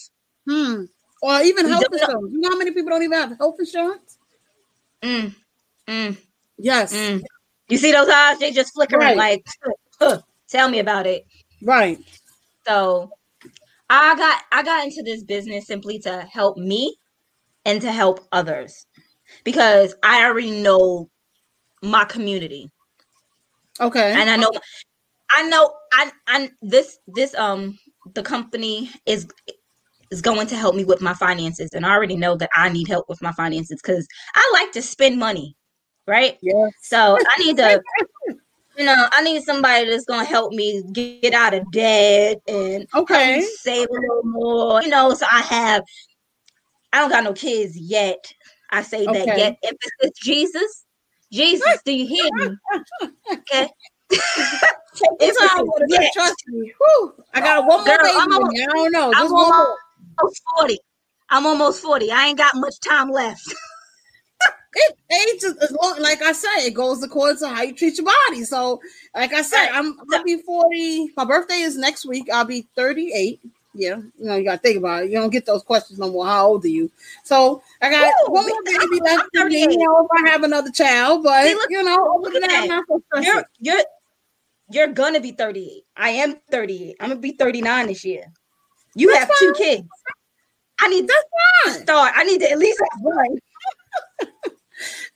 [0.47, 0.83] hmm.
[1.21, 2.33] Or even We health insurance.
[2.33, 4.17] You know how many people don't even have health insurance?
[5.01, 5.33] Mm,
[5.87, 6.17] mm,
[6.57, 6.93] Yes.
[6.93, 7.23] mm.
[7.69, 8.37] You see those eyes?
[8.39, 9.17] They just flickering Right.
[9.17, 9.45] like,
[9.99, 11.25] huh, tell me about it.
[11.63, 11.97] Right.
[12.67, 13.11] So
[13.89, 16.95] I got I got into this business simply to help me
[17.65, 18.85] and to help others
[19.43, 21.09] because I already know
[21.81, 22.71] my community
[23.79, 24.13] Okay.
[24.13, 24.51] and I know
[25.31, 27.77] I know I I this this um
[28.13, 29.27] the company is
[30.11, 32.87] is going to help me with my finances and I already know that I need
[32.87, 35.55] help with my finances cuz I like to spend money,
[36.07, 36.37] right?
[36.41, 36.67] yeah.
[36.81, 37.81] So I need to,
[38.77, 43.41] you know, I need somebody that's gonna help me get out of debt and Okay.
[43.41, 44.81] save a little more.
[44.81, 45.83] You know, so I have.
[46.95, 48.33] I don't got no kids yet.
[48.71, 49.37] I say that Okay.
[49.37, 49.57] yet.
[49.63, 50.85] Emphasis Jesus,
[51.31, 51.81] Jesus.
[51.85, 52.57] Do you hear me?
[53.31, 53.69] Okay.
[55.19, 56.13] It's all yet.
[56.13, 56.73] Trust me.
[56.79, 57.13] Whew.
[57.33, 58.17] I got one more Girl, baby.
[58.33, 59.11] Almost- I don't know.
[59.13, 59.77] I'm more.
[60.19, 60.79] almost forty.
[61.29, 62.11] I'm almost forty.
[62.11, 63.41] I ain't got much time left.
[64.75, 68.05] It age as long, like I said, it goes according to how you treat your
[68.05, 68.43] body.
[68.43, 68.81] So,
[69.15, 71.13] like I said, I'm I'll be 40.
[71.17, 72.29] My birthday is next week.
[72.33, 73.39] I'll be 38.
[73.77, 75.11] Yeah, you know, you gotta think about it.
[75.11, 76.25] You don't get those questions no more.
[76.25, 76.89] How old are you?
[77.23, 79.65] So I got Ooh, one more I'm baby left for me.
[79.65, 79.71] 38.
[79.71, 82.67] You know, if I have another child, but look- you know, look at that, I'm
[82.69, 82.85] that.
[82.89, 83.19] not so.
[83.21, 83.83] You're you're
[84.71, 85.83] you're gonna be 38.
[85.97, 86.95] I am 38.
[87.01, 88.25] I'm gonna be 39 this year.
[88.95, 89.83] You That's have two kids.
[90.79, 91.13] I need to
[91.65, 91.83] That's fine.
[91.83, 92.13] start.
[92.15, 93.37] I need to at least have one.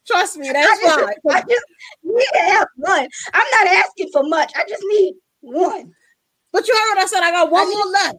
[0.05, 1.13] Trust me, I that's just, fine.
[1.29, 1.65] I just
[2.03, 3.07] need to have one.
[3.33, 4.51] I'm not asking for much.
[4.55, 5.93] I just need one.
[6.51, 7.21] But you heard what I said.
[7.21, 8.17] I got one I more left.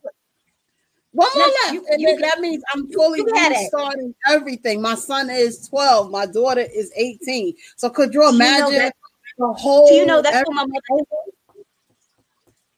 [1.13, 1.73] One more left.
[1.75, 3.21] you- you that means I'm fully
[3.67, 4.81] starting everything.
[4.81, 6.11] My son is 12.
[6.11, 7.55] My daughter is 18.
[7.77, 8.97] So could you Do you know imagine that-
[9.39, 11.05] the whole Do you know that's what my mother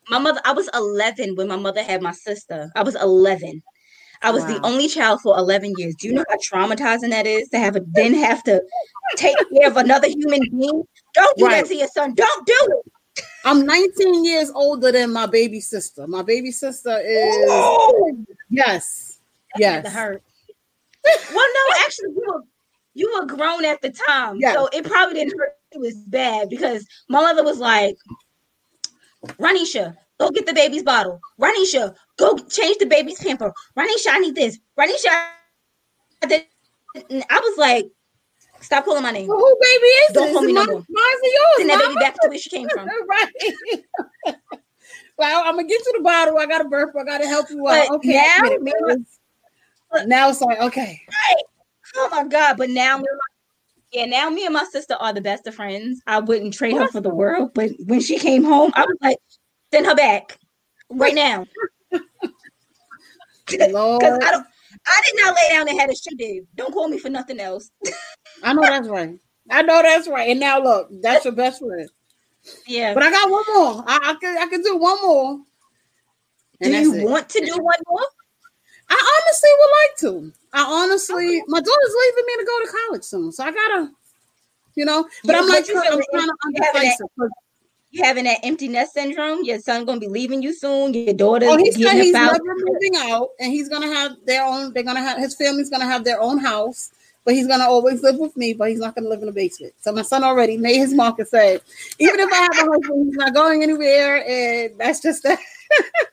[0.08, 2.70] my mother I was 11 when my mother had my sister.
[2.74, 3.62] I was 11.
[4.24, 5.94] I was the only child for 11 years.
[5.98, 8.62] Do you know how traumatizing that is to have a then have to
[9.16, 10.84] take care of another human being?
[11.14, 11.62] Don't do Right.
[11.62, 12.14] that to your son.
[12.14, 12.54] Don't do
[12.86, 12.92] it.
[13.44, 16.06] I'm 19 years older than my baby sister.
[16.06, 17.36] My baby sister is
[18.48, 19.18] yes.
[19.54, 19.92] That Yes.
[19.92, 20.22] hurt.
[21.34, 22.42] well, no, actually, you were
[22.94, 24.54] you were grown at the time, Yeah.
[24.54, 25.56] so it probably didn't hurt.
[25.72, 27.96] It was bad because my mother was like,
[29.38, 31.18] "Ranisha, go get the baby's bottle.
[31.40, 33.52] Ranisha, go change the baby's pamper.
[33.76, 34.58] Ranisha, I need this.
[34.78, 35.08] Ranisha."
[36.22, 36.46] I did-
[37.10, 37.86] and I was like,
[38.62, 39.26] "Stop calling my name.
[39.28, 40.32] Well, who baby is Don't this?
[40.34, 40.74] call me no more.
[40.74, 41.56] mine's yours?
[41.58, 43.32] Send that baby back to where she came from." right.
[45.18, 46.38] well, I'm gonna get you the bottle.
[46.38, 46.94] I got a burp.
[46.98, 47.88] I gotta help you out.
[47.88, 48.12] But Okay.
[48.12, 50.06] now, I get it, me and my- Liz.
[50.08, 51.00] now it's like okay.
[51.96, 52.56] Oh my god!
[52.56, 53.32] But now, me and my-
[53.92, 56.00] yeah, now me and my sister are the best of friends.
[56.06, 57.52] I wouldn't trade her for the world.
[57.54, 59.18] But when she came home, I was like,
[59.72, 60.38] send her back
[60.90, 61.46] right now.
[63.46, 64.46] Because I don't,
[64.86, 66.46] I did not lay down and had a shit did.
[66.54, 67.70] Don't call me for nothing else.
[68.42, 69.18] I know that's right.
[69.50, 70.30] I know that's right.
[70.30, 71.88] And now look, that's your best friend.
[72.66, 72.94] Yeah.
[72.94, 73.84] But I got one more.
[73.86, 75.34] I, I can I can do one more.
[75.36, 75.44] do
[76.60, 77.04] And that's you it.
[77.08, 78.00] want to do one more?
[78.88, 79.96] I honestly would like
[80.32, 80.32] to.
[80.52, 83.90] I honestly, my daughter's leaving me to go to college soon, so I gotta,
[84.74, 85.08] you know.
[85.24, 87.06] But Yeah, I'm like, you I'm feel it- kind of you having that- undecisive.
[87.18, 87.30] 'cause-
[87.90, 89.44] You having that empty nest syndrome?
[89.44, 90.94] Your son gonna be leaving you soon.
[90.94, 94.72] Your daughter Oh, he said he's never moving out, and he's gonna have their own.
[94.72, 96.90] They're gonna have his family's gonna have their own house,
[97.24, 98.52] but he's gonna always live with me.
[98.52, 99.74] But he's not gonna live in the basement.
[99.80, 101.60] So my son already made his mark and said,
[101.98, 105.38] even if I have a husband, he's not going anywhere, and that's just that.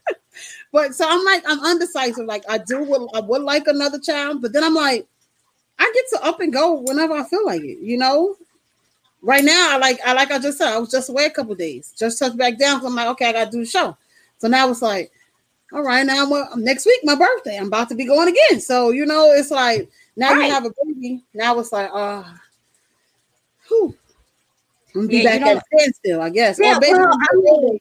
[0.71, 2.25] but so I'm like, I'm undecisive.
[2.25, 5.07] Like I do, would, I would like another child, but then I'm like,
[5.79, 7.79] I get to up and go whenever I feel like it.
[7.79, 8.35] You know.
[9.21, 11.53] Right now, I like I like I just said, I was just away a couple
[11.53, 12.79] days, just touched back down.
[12.79, 13.97] So I'm like, okay, I gotta do the show.
[14.37, 15.11] So now it's like,
[15.73, 17.57] all right, now I'm, next week my birthday.
[17.57, 18.61] I'm about to be going again.
[18.61, 20.47] So you know, it's like now Right.
[20.47, 21.23] you have a baby.
[21.33, 22.23] Now it's like, uh,
[23.67, 23.95] whew.
[24.95, 26.59] I'm gonna be Yeah, you back at standstill, I guess.
[26.59, 27.79] Yeah, oh, baby, well, I mean-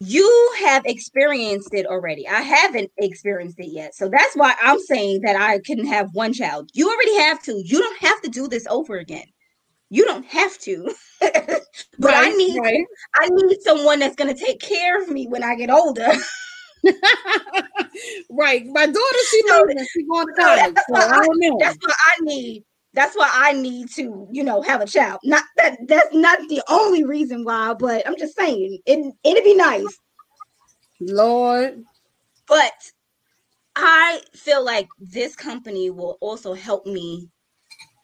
[0.00, 2.28] you have experienced it already.
[2.28, 3.94] I haven't experienced it yet.
[3.94, 6.70] So that's why I'm saying that I can have one child.
[6.74, 7.62] You already have to.
[7.64, 9.26] You don't have to do this over again.
[9.90, 10.92] You don't have to.
[11.20, 12.84] but I need right.
[13.14, 16.08] I need someone that's going to take care of me when I get older.
[18.30, 18.64] right.
[18.66, 20.74] My daughter, she So- knows that she's going to so college.
[20.74, 21.56] that's So why I know.
[21.60, 22.64] That's what I need.
[22.92, 25.20] that's why I need to, you know, have a child.
[25.24, 29.54] Not that that's not the only reason why, but I'm just saying it it'd be
[29.54, 29.86] nice.
[31.00, 31.82] Lord.
[32.46, 32.72] But
[33.76, 37.28] I feel like this company will also help me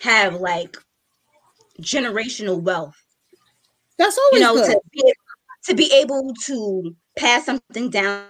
[0.00, 0.76] have like
[1.80, 2.96] generational wealth.
[3.98, 4.70] That's always you know, good.
[4.72, 5.14] to be,
[5.66, 8.24] to be able to pass something down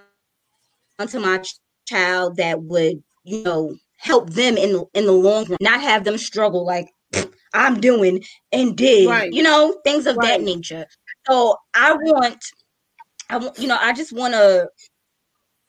[1.09, 5.45] to my ch- child that would, you know, help them in the, in the long
[5.45, 6.89] run, not have them struggle like
[7.53, 9.33] I'm doing and did, Right.
[9.33, 10.85] you know, things of that nature.
[11.29, 12.43] So I want,
[13.29, 14.69] I want, you know, I just want to.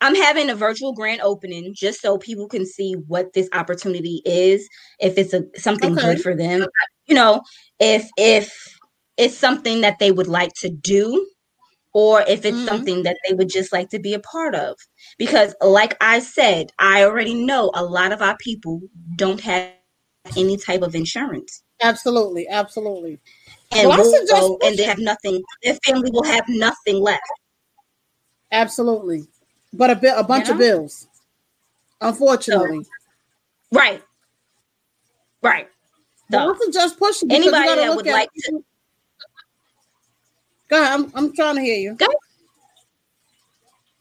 [0.01, 4.69] I'm having a virtual grand opening just so people can see what this opportunity is,
[4.99, 6.01] if it's a something Okay.
[6.01, 6.67] good for them,
[7.07, 7.43] you know,
[7.79, 8.53] if if
[9.17, 11.25] it's something that they would like to do
[11.95, 12.67] or if it's Mhm.
[12.69, 14.79] something that they would just like to be a part of.
[15.19, 18.81] Because, like I said, I already know a lot of our people
[19.17, 19.73] don't have
[20.37, 21.63] any type of insurance.
[21.83, 23.19] Absolutely, absolutely.
[23.73, 27.23] And, Well, I will go and they have nothing, their family will have nothing left.
[28.53, 29.27] Absolutely.
[29.73, 31.09] But a bit a bunch of bills.
[32.01, 32.87] Unfortunately.
[33.71, 34.03] Right.
[35.43, 35.69] Right.
[36.31, 38.65] But So, I suggest pushing anybody that would like to-
[40.73, 41.95] Go ahead, I'm I'm trying to hear you.
[41.97, 42.07] Go.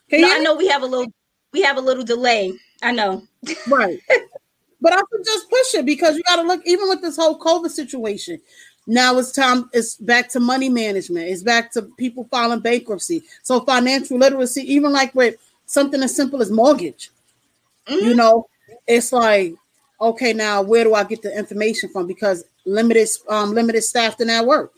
[0.09, 0.45] Can no, hear I me?
[0.45, 1.11] know we have a little,
[1.51, 2.53] we have a little delay.
[2.81, 3.23] I know.
[3.67, 3.99] Right.
[4.81, 7.37] but I could just push it because you got to look, even with this whole
[7.37, 8.39] COVID situation.
[8.87, 13.23] Now it's time, it's back to money management, it's back to people filing bankruptcy.
[13.43, 17.11] So, financial literacy, even like with something as simple as mortgage,
[17.89, 18.15] you Mhm.
[18.15, 18.47] know,
[18.87, 19.55] it's like,
[19.99, 22.07] okay, now where do I get the information from?
[22.07, 24.71] Because limited, um, limited staff in that work.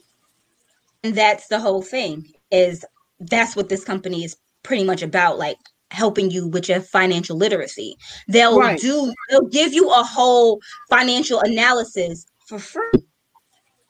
[1.04, 2.86] And that's the whole thing is
[3.20, 5.58] that's what this company is pretty much about like
[5.92, 7.96] helping you with your financial literacy
[8.28, 8.80] they'll Right.
[8.80, 13.06] do they'll give you a whole financial analysis for free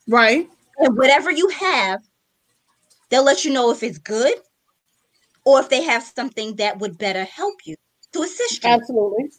[0.07, 0.49] Right.
[0.79, 2.01] and whatever you have
[3.09, 4.35] they'll let you know if it's good
[5.45, 7.75] or if they have something that would better help you
[8.11, 9.29] to assist you Absolutely.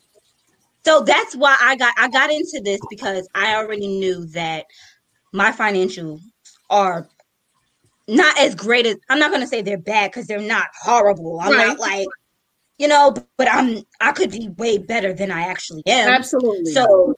[0.87, 4.64] so that's why i got i got into this because i already knew that
[5.33, 6.20] my financials
[6.70, 7.07] are
[8.09, 11.40] not as great as i'm not going to say they're bad because they're not horrible
[11.40, 11.68] i'm Right.
[11.68, 12.09] not like
[12.78, 16.72] you know but i'm i could be way better than i actually am Absolutely.
[16.72, 17.14] so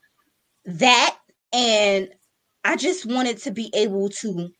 [0.66, 1.16] that
[1.53, 2.09] and
[2.64, 4.51] i just wanted to be able to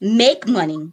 [0.00, 0.90] make money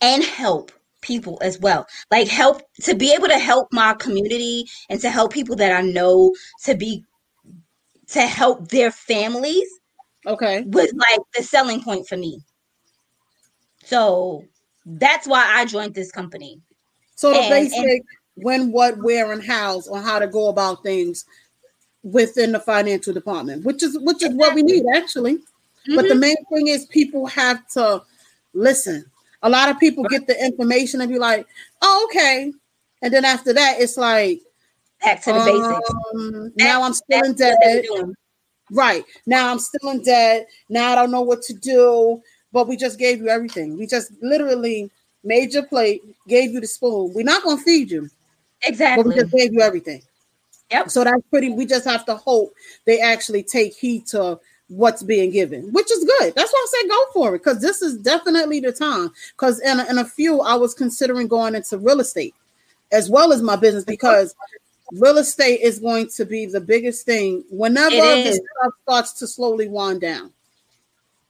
[0.00, 5.00] and help people as well like help to be able to help my community and
[5.00, 6.32] to help people that i know
[6.64, 7.02] to be
[8.06, 9.66] to help their families
[10.26, 10.62] okay.
[10.68, 12.40] was like the selling point for me
[13.84, 14.44] so
[14.86, 16.60] that's why i joined this company
[17.16, 18.02] So the And- basic
[18.34, 21.26] when, what, where, and hows on how to go about things
[22.02, 25.38] within the financial department, which is which is what we need actually.
[25.94, 26.20] But the Mhm.
[26.20, 28.02] main thing is people have to
[28.54, 29.04] listen.
[29.42, 31.46] A lot of people get the information and be like,
[31.82, 32.52] "Oh, okay,"
[33.02, 34.40] and then after that, it's like,
[35.04, 37.84] back to the basics um, now I'm still in That's debt.
[38.70, 40.48] Right now, I'm still in debt.
[40.70, 42.22] Now I don't know what to do.
[42.52, 43.78] But we just gave you everything.
[43.78, 44.90] We just literally
[45.24, 47.12] made your plate, gave you the spoon.
[47.14, 48.10] We're not gonna feed you,
[48.96, 50.02] but we just gave you everything.
[50.70, 50.90] Yep.
[50.90, 51.50] So that's pretty.
[51.50, 56.04] We just have to hope they actually take heed to what's being given, which is
[56.18, 56.34] good.
[56.34, 59.10] That's why I say go for it because this is definitely the time.
[59.32, 62.34] Because in a, in a few, I was considering going into real estate
[62.90, 64.34] as well as my business because
[64.92, 69.68] real estate is going to be the biggest thing whenever this stuff starts to slowly
[69.68, 70.30] wind down.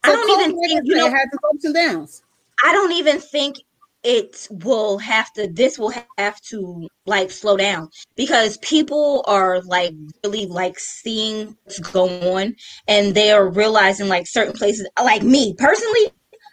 [0.03, 2.23] I don't even think, you know- it has its ups and downs.
[2.63, 3.57] I don't even think
[4.03, 9.93] it will have to this will have to like slow down because people are like
[10.23, 12.55] really like seeing what's going on
[12.87, 16.11] and they are realizing like certain places like me personally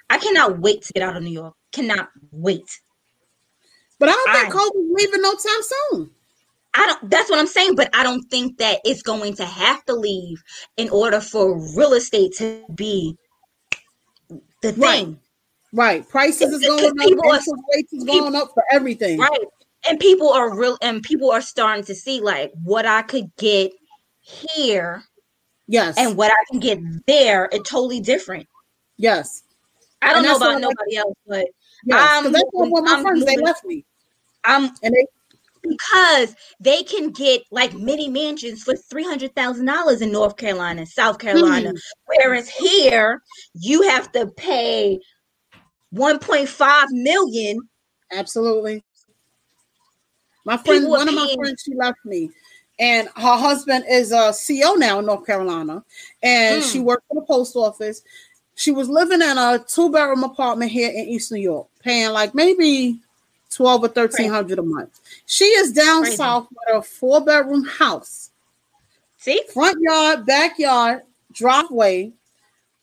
[0.09, 2.71] I cannot wait to get out of New York cannot wait
[3.99, 6.11] But I don't think COVID's leaving no time soon.
[6.75, 9.85] I don't that's what I'm saying but I don't think that it's going to have
[9.87, 10.41] to leave
[10.77, 13.17] in order for real estate to be
[14.63, 15.05] the Right.
[15.05, 15.21] thing
[15.73, 16.09] Right.
[16.09, 17.41] Prices is going up, people are-
[17.75, 19.19] rates is going up for everything.
[19.19, 19.47] right
[19.89, 23.73] and people are real and people are starting to see like what i could get
[24.21, 25.03] here
[25.69, 25.95] Yes.
[25.97, 28.47] and what i can get there are totally different
[28.99, 29.43] yes.
[30.03, 31.47] i don't know about nobody else but
[31.87, 31.99] Yes.
[31.99, 33.85] 'Cause I'm that's what moving- one of my friends they left me.
[34.45, 35.07] i'm And they
[35.63, 41.81] because they can get like mini mansions for $300000 in north carolina south carolina Mhm.
[42.07, 43.23] whereas here
[43.55, 44.99] you have to pay
[45.95, 47.61] 1.5 million
[48.13, 48.83] absolutely.
[50.45, 52.31] My friend, People one of my friends, she left me.
[52.79, 55.85] and her husband is a CEO now in North Carolina,
[56.23, 56.85] and she Mm.
[56.85, 58.03] worked for the post office.
[58.55, 62.35] She was living in a two bedroom apartment here in East New York, paying like
[62.35, 63.01] maybe
[63.51, 65.01] twelve or thirteen hundred a month.
[65.27, 66.17] She is down Crazy.
[66.17, 68.31] south with a four bedroom house,
[69.19, 72.13] See, front yard, backyard, driveway,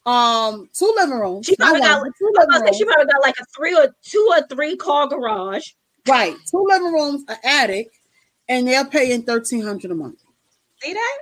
[0.06, 1.46] um, two living rooms.
[1.46, 2.78] She probably got- one, two living rooms.
[2.78, 5.70] she probably got like a three or two or three car garage.
[6.08, 7.90] Right, two living rooms, an attic,
[8.48, 10.20] and they're paying thirteen hundred a month.
[10.82, 11.18] See that?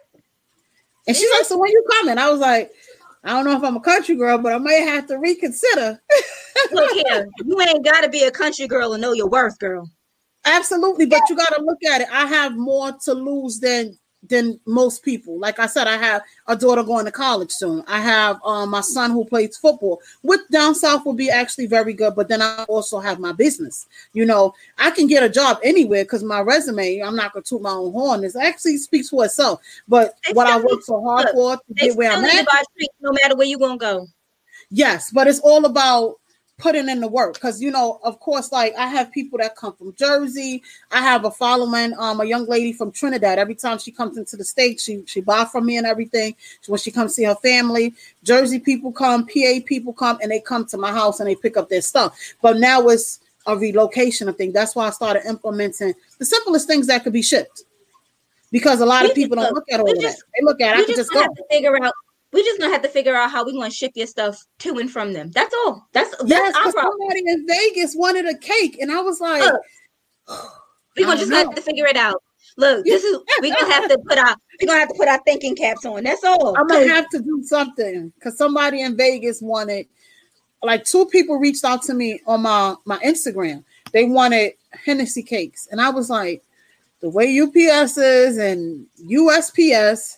[1.08, 2.72] And she's like, "So when you coming?" I was like,
[3.26, 6.01] "I don't know if I'm a country girl, but I may have to reconsider."
[6.71, 9.89] Look here, you ain't got to be a country girl and know your worth, girl.
[10.45, 12.07] Absolutely, but you got to look at it.
[12.11, 13.97] I have more to lose than
[14.30, 15.39] than most people.
[15.39, 17.84] Like I said, I have a daughter going to college soon.
[17.88, 20.01] I have um, my son who plays football.
[20.23, 23.88] With down south will be actually very good, but then I also have my business.
[24.13, 26.99] You know, I can get a job anywhere because my resume.
[26.99, 28.21] I'm not gonna toot my own horn.
[28.21, 29.61] This actually speaks for itself.
[29.88, 32.45] But They what I work so hard look, for to get where I'm at.
[32.45, 34.07] buy streets no matter where you're gonna go.
[34.69, 36.19] Yes, but it's all about
[36.58, 39.74] putting in the work because you know, of course, like I have people that come
[39.74, 40.64] from Jersey.
[40.91, 43.39] I have a following, um, a young lady from Trinidad.
[43.39, 46.36] Every time she comes into the state, she she buy from me and everything.
[46.62, 47.93] So when she comes see her family,
[48.24, 51.58] Jersey people come, PA people come, and they come to my house and they pick
[51.58, 52.18] up their stuff.
[52.41, 54.51] But now it's a relocation of thing.
[54.51, 57.64] That's why I started implementing the simplest things that could be shipped.
[58.51, 60.24] Because a lot We of people don't look at all just- that.
[60.36, 61.22] They look at I can just just go.
[61.22, 61.93] have to figure out.
[62.36, 64.92] We just gonna have to figure out how we gonna ship your stuff to and
[64.92, 65.32] from them.
[65.32, 65.88] That's all.
[65.94, 66.98] That's Yes, that's our problem.
[67.00, 69.50] somebody in Vegas wanted a cake, and I was like,
[70.98, 72.22] We gonna just have to figure it out.
[72.58, 75.22] Look, this is we gonna have to put our we gonna have to put our
[75.24, 76.04] thinking caps on.
[76.04, 76.58] That's all.
[76.58, 79.88] I'm gonna have to do something because somebody in Vegas wanted,
[80.62, 83.64] like two people reached out to me on my my Instagram.
[83.94, 86.44] They wanted Hennessy cakes, and I was like,
[87.00, 90.18] the way UPS is and USPS,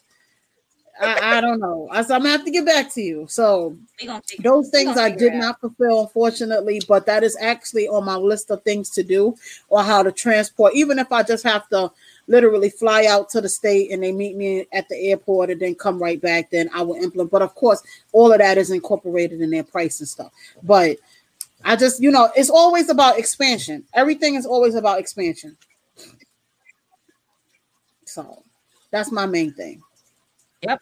[1.00, 1.88] I, I don't know.
[1.92, 3.26] I I'm gonna have to get back to you.
[3.30, 7.88] So we gonna figure, those things I did not fulfill, unfortunately, but that is actually
[7.88, 9.36] on my list of things to do
[9.70, 10.74] or how to transport.
[10.76, 11.92] Even if I just have to
[12.28, 15.76] literally fly out to the state and they meet me at the airport and then
[15.76, 17.32] come right back, then I will implement.
[17.32, 17.82] But of course,
[18.12, 20.32] all of that is incorporated in their price and stuff.
[20.64, 20.98] But
[21.64, 23.86] I just, you know, it's always about expansion.
[23.94, 25.58] Everything is always about expansion.
[28.06, 28.44] So
[28.92, 29.82] that's my main thing.
[30.62, 30.80] Yep.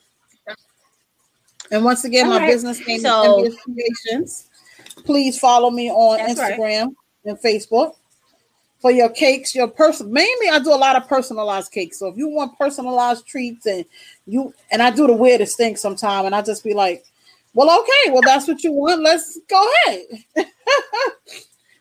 [1.71, 2.51] And once again, All my right.
[2.51, 4.49] business name So- is Envious Creations.
[5.03, 6.57] Please follow me on That's right.
[6.59, 6.95] Instagram
[7.25, 7.95] and Facebook
[8.79, 9.53] for your cakes.
[9.55, 11.99] Your person mainly, I do a lot of personalized cakes.
[11.99, 13.83] So if you want personalized treats and
[14.27, 17.03] you and I do the weirdest thing sometime, and I just be like,
[17.53, 19.01] "Well, okay, well that's what you want.
[19.01, 20.05] Let's go ahead."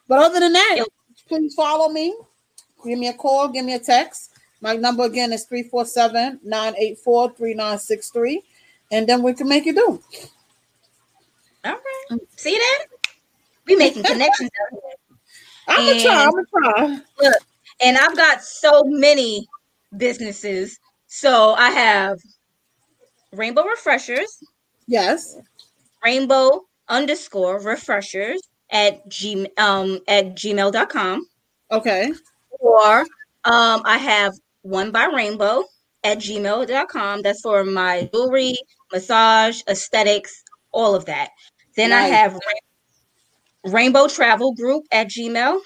[0.09, 0.87] but other than that, Yep.
[1.29, 2.15] please follow me.
[2.85, 3.49] Give me a call.
[3.49, 4.31] Give me a text.
[4.65, 8.43] My number again is 347 984 3963.
[8.93, 10.03] And then we can make it do.
[11.65, 12.21] All right.
[12.37, 12.87] See that?
[13.67, 15.17] We making connections out here.
[15.69, 16.25] I'm gonna try.
[16.25, 17.01] I'm gonna try.
[17.21, 17.35] Look,
[17.83, 19.47] and I've got so many
[19.99, 20.79] businesses.
[21.09, 22.19] So I have
[23.33, 24.43] Rainbow Refreshers,
[24.87, 25.37] Yes.
[26.03, 28.41] rainbow underscore refreshers
[28.71, 31.27] at g um at gmail.com.
[31.71, 32.13] Okay.
[32.61, 33.01] Or
[33.45, 34.35] um I have
[34.65, 35.65] one by rainbow
[36.03, 37.23] at gmail.com.
[37.23, 38.57] That's for my jewelry,
[38.93, 40.43] massage, aesthetics,
[40.73, 41.31] all of that.
[41.77, 42.39] Then I have
[43.65, 45.61] Rainbow Travel Group at Gmail.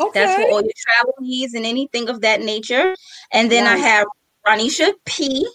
[0.00, 0.20] Okay.
[0.20, 2.94] That's for all your travel needs and anything of that nature.
[3.32, 4.06] And then I have
[4.46, 5.46] Ranisha P.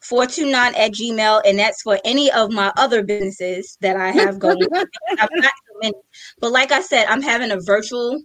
[0.00, 4.56] 429 at Gmail, and that's for any of my other businesses that I have going.
[4.72, 5.94] I've got so many.
[6.40, 8.22] But like I said, I'm having a virtual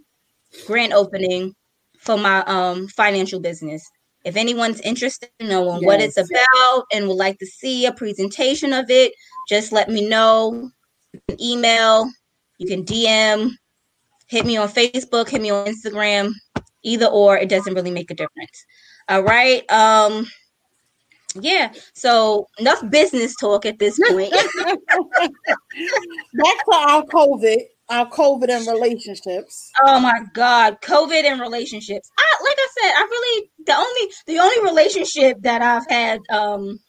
[0.68, 1.56] grand opening
[2.00, 3.84] for my um financial business.
[4.24, 8.72] If anyone's interested in knowing what it's about and would like to see a presentation
[8.72, 9.14] of it,
[9.50, 10.72] just let me know.
[11.12, 12.10] You can email,
[12.58, 13.52] you can DM,
[14.28, 16.32] hit me on Facebook, hit me on Instagram,
[16.84, 18.66] either or, it doesn't really make a difference.
[19.10, 19.70] All right.
[19.70, 20.28] Um
[21.40, 24.32] yeah, so enough business talk at this point.
[24.72, 24.78] Back
[26.66, 27.62] to our COVID,
[27.94, 29.72] our COVID and relationships.
[29.84, 32.10] Oh my God, COVID and relationships.
[32.18, 36.80] I, like I said, I really the only the only relationship that I've had um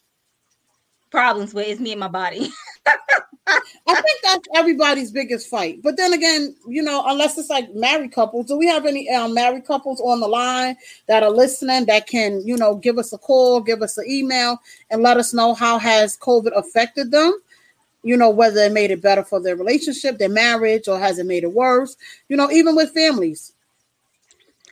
[1.10, 2.48] problems with is me and my body.
[3.46, 5.82] I think that's everybody's biggest fight.
[5.82, 9.34] But then again, you know, unless it's like married couples, do we have any um,
[9.34, 10.76] married couples on the line
[11.08, 14.58] that are listening that can, you know, give us a call, give us an email,
[14.90, 17.38] and let us know how has COVID affected them?
[18.04, 21.26] You know, whether it made it better for their relationship, their marriage, or has it
[21.26, 21.96] made it worse?
[22.28, 23.52] You know, even with families.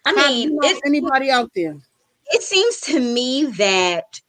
[0.04, 1.76] I How- mean, you know, anybody out there?
[2.34, 4.20] it seems to me that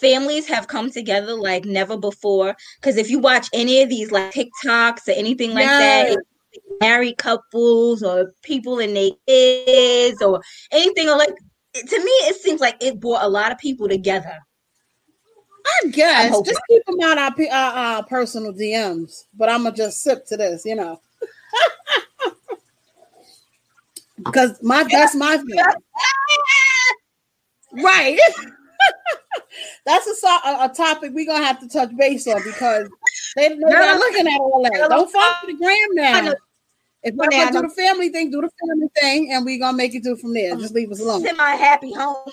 [0.00, 2.54] families have come together like never before.
[2.80, 6.14] Because if you watch any of these like TikToks or anything like Yes.
[6.14, 6.18] that,
[6.80, 10.40] married couples or people and their kids or
[10.72, 11.34] anything or like
[11.74, 14.36] to me it seems like it brought a lot of people together.
[15.66, 19.24] I guess just keep them out our, uh, our, uh, our personal DMs.
[19.36, 21.00] But I'm gonna just sip to this, you know,
[24.16, 25.64] because my that's my thing,
[27.84, 28.18] right?
[29.86, 32.88] that's a, a, a topic we're gonna have to touch base on because
[33.36, 34.88] they, they're not looking at all that.
[34.88, 36.34] Don't follow the gram now.
[37.02, 39.94] If we're gonna do the family thing, do the family thing, and we're gonna make
[39.94, 40.54] it do from there.
[40.56, 41.22] Just leave us alone.
[41.22, 42.30] Semi happy home.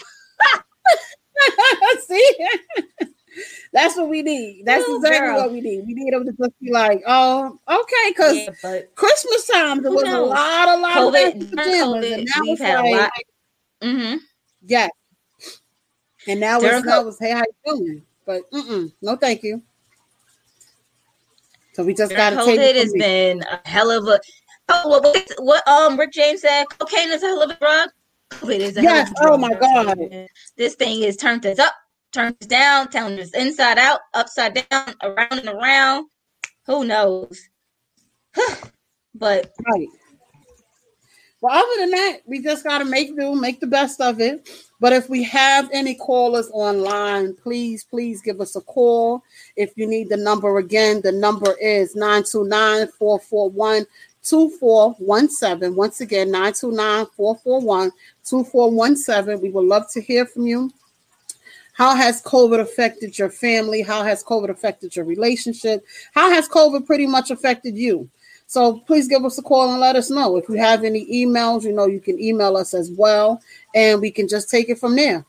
[2.07, 2.35] See,
[3.73, 4.65] that's what we need.
[4.65, 5.37] That's Ooh, exactly girl.
[5.37, 5.83] what we need.
[5.85, 10.03] We need them to just be like, oh, okay, because Yeah, Christmas time there was
[10.03, 13.11] a lot, a lot COVID, of pajamas, COVID, and now it's like, lot.
[13.83, 14.15] hmm
[14.65, 14.87] yeah,
[16.27, 18.01] and now During it's now it's hey, how you doing?
[18.25, 19.61] But mm-mm, no, thank you.
[21.73, 22.75] So we just got to take COVID it.
[22.75, 22.99] has me.
[22.99, 24.19] been a hell of a.
[24.69, 27.89] Oh, what, what, what um Rick James said, cocaine is a hell of a drug.
[28.31, 29.33] COVID is a hell Yes, of a drug.
[29.33, 30.27] oh my God.
[30.57, 31.73] This thing is turned us up,
[32.17, 32.87] turned us down,
[33.19, 36.07] us inside out, upside down, around and around.
[36.65, 37.39] Who knows?
[39.15, 39.87] but Right.
[41.39, 44.49] Well, other than that, we just got to make do, make the best of it.
[44.79, 49.21] But if we have any callers online, please, please give us a call.
[49.55, 53.85] If you need the number again, the number is 929 441
[54.23, 55.75] 2417.
[55.75, 57.91] Once again, 929 441
[58.27, 59.39] 2417.
[59.39, 60.71] We would love to hear from you.
[61.77, 63.83] How has COVID affected your family?
[63.83, 65.85] How has COVID affected your relationship?
[66.11, 68.09] How has COVID pretty much affected you?
[68.47, 70.37] So please give us a call and let us know.
[70.37, 73.39] If you have any emails, you know, you can email us as well,
[73.75, 75.23] and we can just take it from there.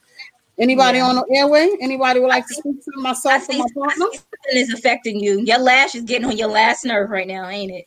[0.59, 1.09] Anybody Yeah.
[1.09, 1.69] on the airway?
[1.83, 4.07] Anybody would like to speak to I myself or see, my I partner?
[4.07, 4.21] something
[4.55, 5.41] is affecting you.
[5.41, 7.85] Your lash is getting on your last nerve right now, ain't it?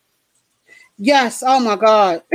[0.99, 1.41] Yes.
[1.43, 2.21] Oh my God.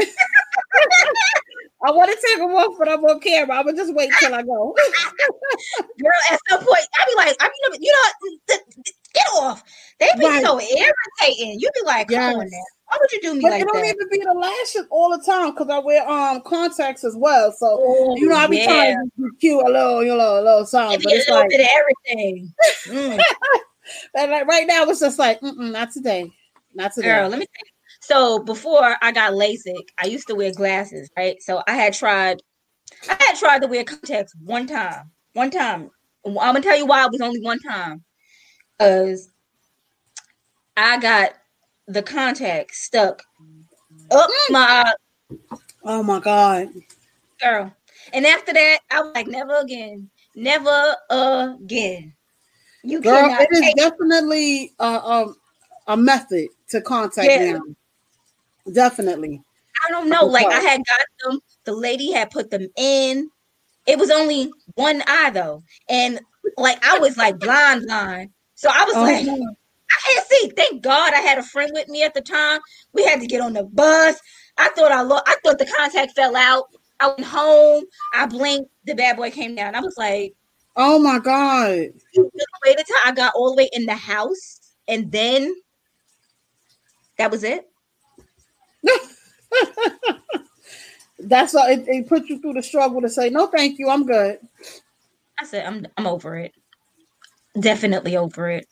[1.87, 3.57] I want to take them off, but I'm on camera.
[3.59, 4.75] I'm gonna just wait till I go.
[6.03, 8.57] Girl, at some point, I'd be like, I mean, you know,
[9.15, 9.63] get off.
[10.01, 10.45] They be Right.
[10.45, 11.61] so irritating.
[11.61, 12.51] You'd be like, come on Yes.
[12.51, 12.65] now.
[12.89, 13.95] Why would you do me But like it don't that?
[13.95, 17.53] even be the lashes all the time because I wear um contacts as well.
[17.53, 18.65] So Oh, you know, I be yeah.
[18.67, 20.99] trying to be cute a little, you know, a little something.
[20.99, 22.53] be But it's like, everything.
[22.89, 23.23] Mm.
[24.15, 26.33] and like right now, it's just like, mm-mm, not today,
[26.75, 27.09] not today.
[27.09, 27.76] Girl, let me tell you.
[28.07, 31.43] So before I got LASIK, I used to wear glasses, right?
[31.43, 32.41] So I had tried,
[33.11, 35.11] I had tried to wear contacts one time.
[35.33, 35.91] One time.
[36.25, 38.05] I'm gonna tell you why it was only one time.
[38.79, 39.33] Cause
[40.77, 41.33] I got
[41.89, 43.23] the contact stuck
[44.13, 44.53] up mm.
[44.53, 44.95] my
[45.83, 46.69] Oh my god.
[47.41, 47.75] girl.
[48.13, 50.11] And after that, I was like, never again.
[50.37, 52.15] Never again.
[52.85, 55.35] You Girl, it is definitely a, a,
[55.89, 57.55] a method to contact Yeah.
[57.55, 57.63] now.
[58.73, 59.43] Definitely.
[59.87, 60.27] I don't know.
[60.27, 61.41] Like I had got them.
[61.65, 63.29] The lady had put them in.
[63.87, 66.21] It was only one eye though, and
[66.57, 68.31] like I was like blind, blind.
[68.55, 69.35] So I was Oh, like, no.
[69.91, 70.53] I can't see.
[70.57, 72.61] Thank God I had a friend with me at the time.
[72.93, 74.19] We had to get on the bus.
[74.59, 76.65] I thought I lo- I thought the contact fell out.
[76.99, 77.85] I went home.
[78.15, 78.71] I blinked.
[78.87, 79.75] The bad boy came down.
[79.75, 80.35] I was like,
[80.77, 81.91] oh my god.
[82.65, 85.55] waited till I got all the way in the house, and then
[87.19, 87.69] that was it.
[91.19, 94.07] That's all it, it put you through the struggle to say, no, thank you, I'm
[94.07, 94.39] good.
[95.39, 96.53] I said, I'm I'm over it.
[97.59, 98.67] Definitely over it.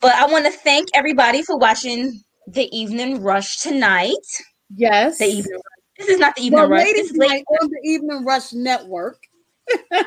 [0.00, 4.14] But I want to thank everybody for watching the evening rush tonight.
[4.74, 5.18] Yes.
[5.18, 5.62] The evening rush.
[5.98, 6.84] This is not the evening Well, rush.
[6.84, 7.30] ladies This is late.
[7.30, 9.18] night on the Evening Rush Network.
[9.92, 10.02] Look,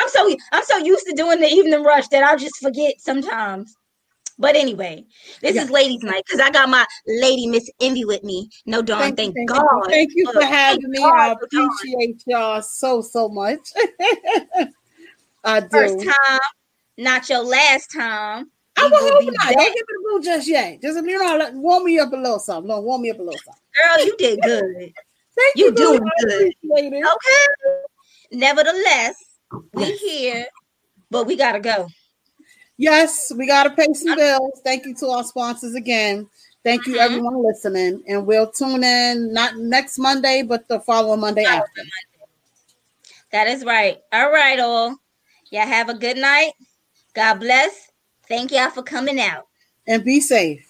[0.00, 3.74] I'm so I'm so used to doing the evening rush that I'll just forget sometimes.
[4.38, 5.04] But anyway,
[5.40, 8.48] this is ladies' night because I got my lady Miss Envy with me.
[8.66, 9.62] No darn, thank, you, God.
[9.62, 9.82] You.
[9.88, 10.98] Thank you for Look, having me.
[10.98, 13.60] God I appreciate y'all so, so much.
[15.44, 15.68] I do.
[15.70, 16.40] First time,
[16.98, 18.50] not your last time.
[18.76, 19.48] I will hope not.
[19.50, 19.56] back.
[19.56, 20.82] Don't give me the blue just yet.
[20.82, 22.68] Just you know, let- warm me up a little something.
[22.68, 23.60] No, warm me up a little something.
[23.80, 24.92] Girl, you did good.
[25.36, 26.52] Thank You you, doing good.
[26.72, 27.84] Okay.
[28.32, 29.14] Nevertheless,
[29.72, 30.46] we here,
[31.10, 31.88] but we gotta go.
[32.76, 34.60] Yes, we got to pay some bills.
[34.64, 36.28] Thank you to our sponsors again.
[36.64, 37.00] Thank you, Mhm.
[37.00, 38.02] everyone listening.
[38.08, 41.82] And we'll tune in not next Monday, but the following Monday after.
[43.32, 44.00] That is right.
[44.12, 44.96] All right, all.
[45.50, 46.52] Y'all have a good night.
[47.14, 47.90] God bless.
[48.28, 49.46] Thank y'all for coming out.
[49.86, 50.66] And be safe.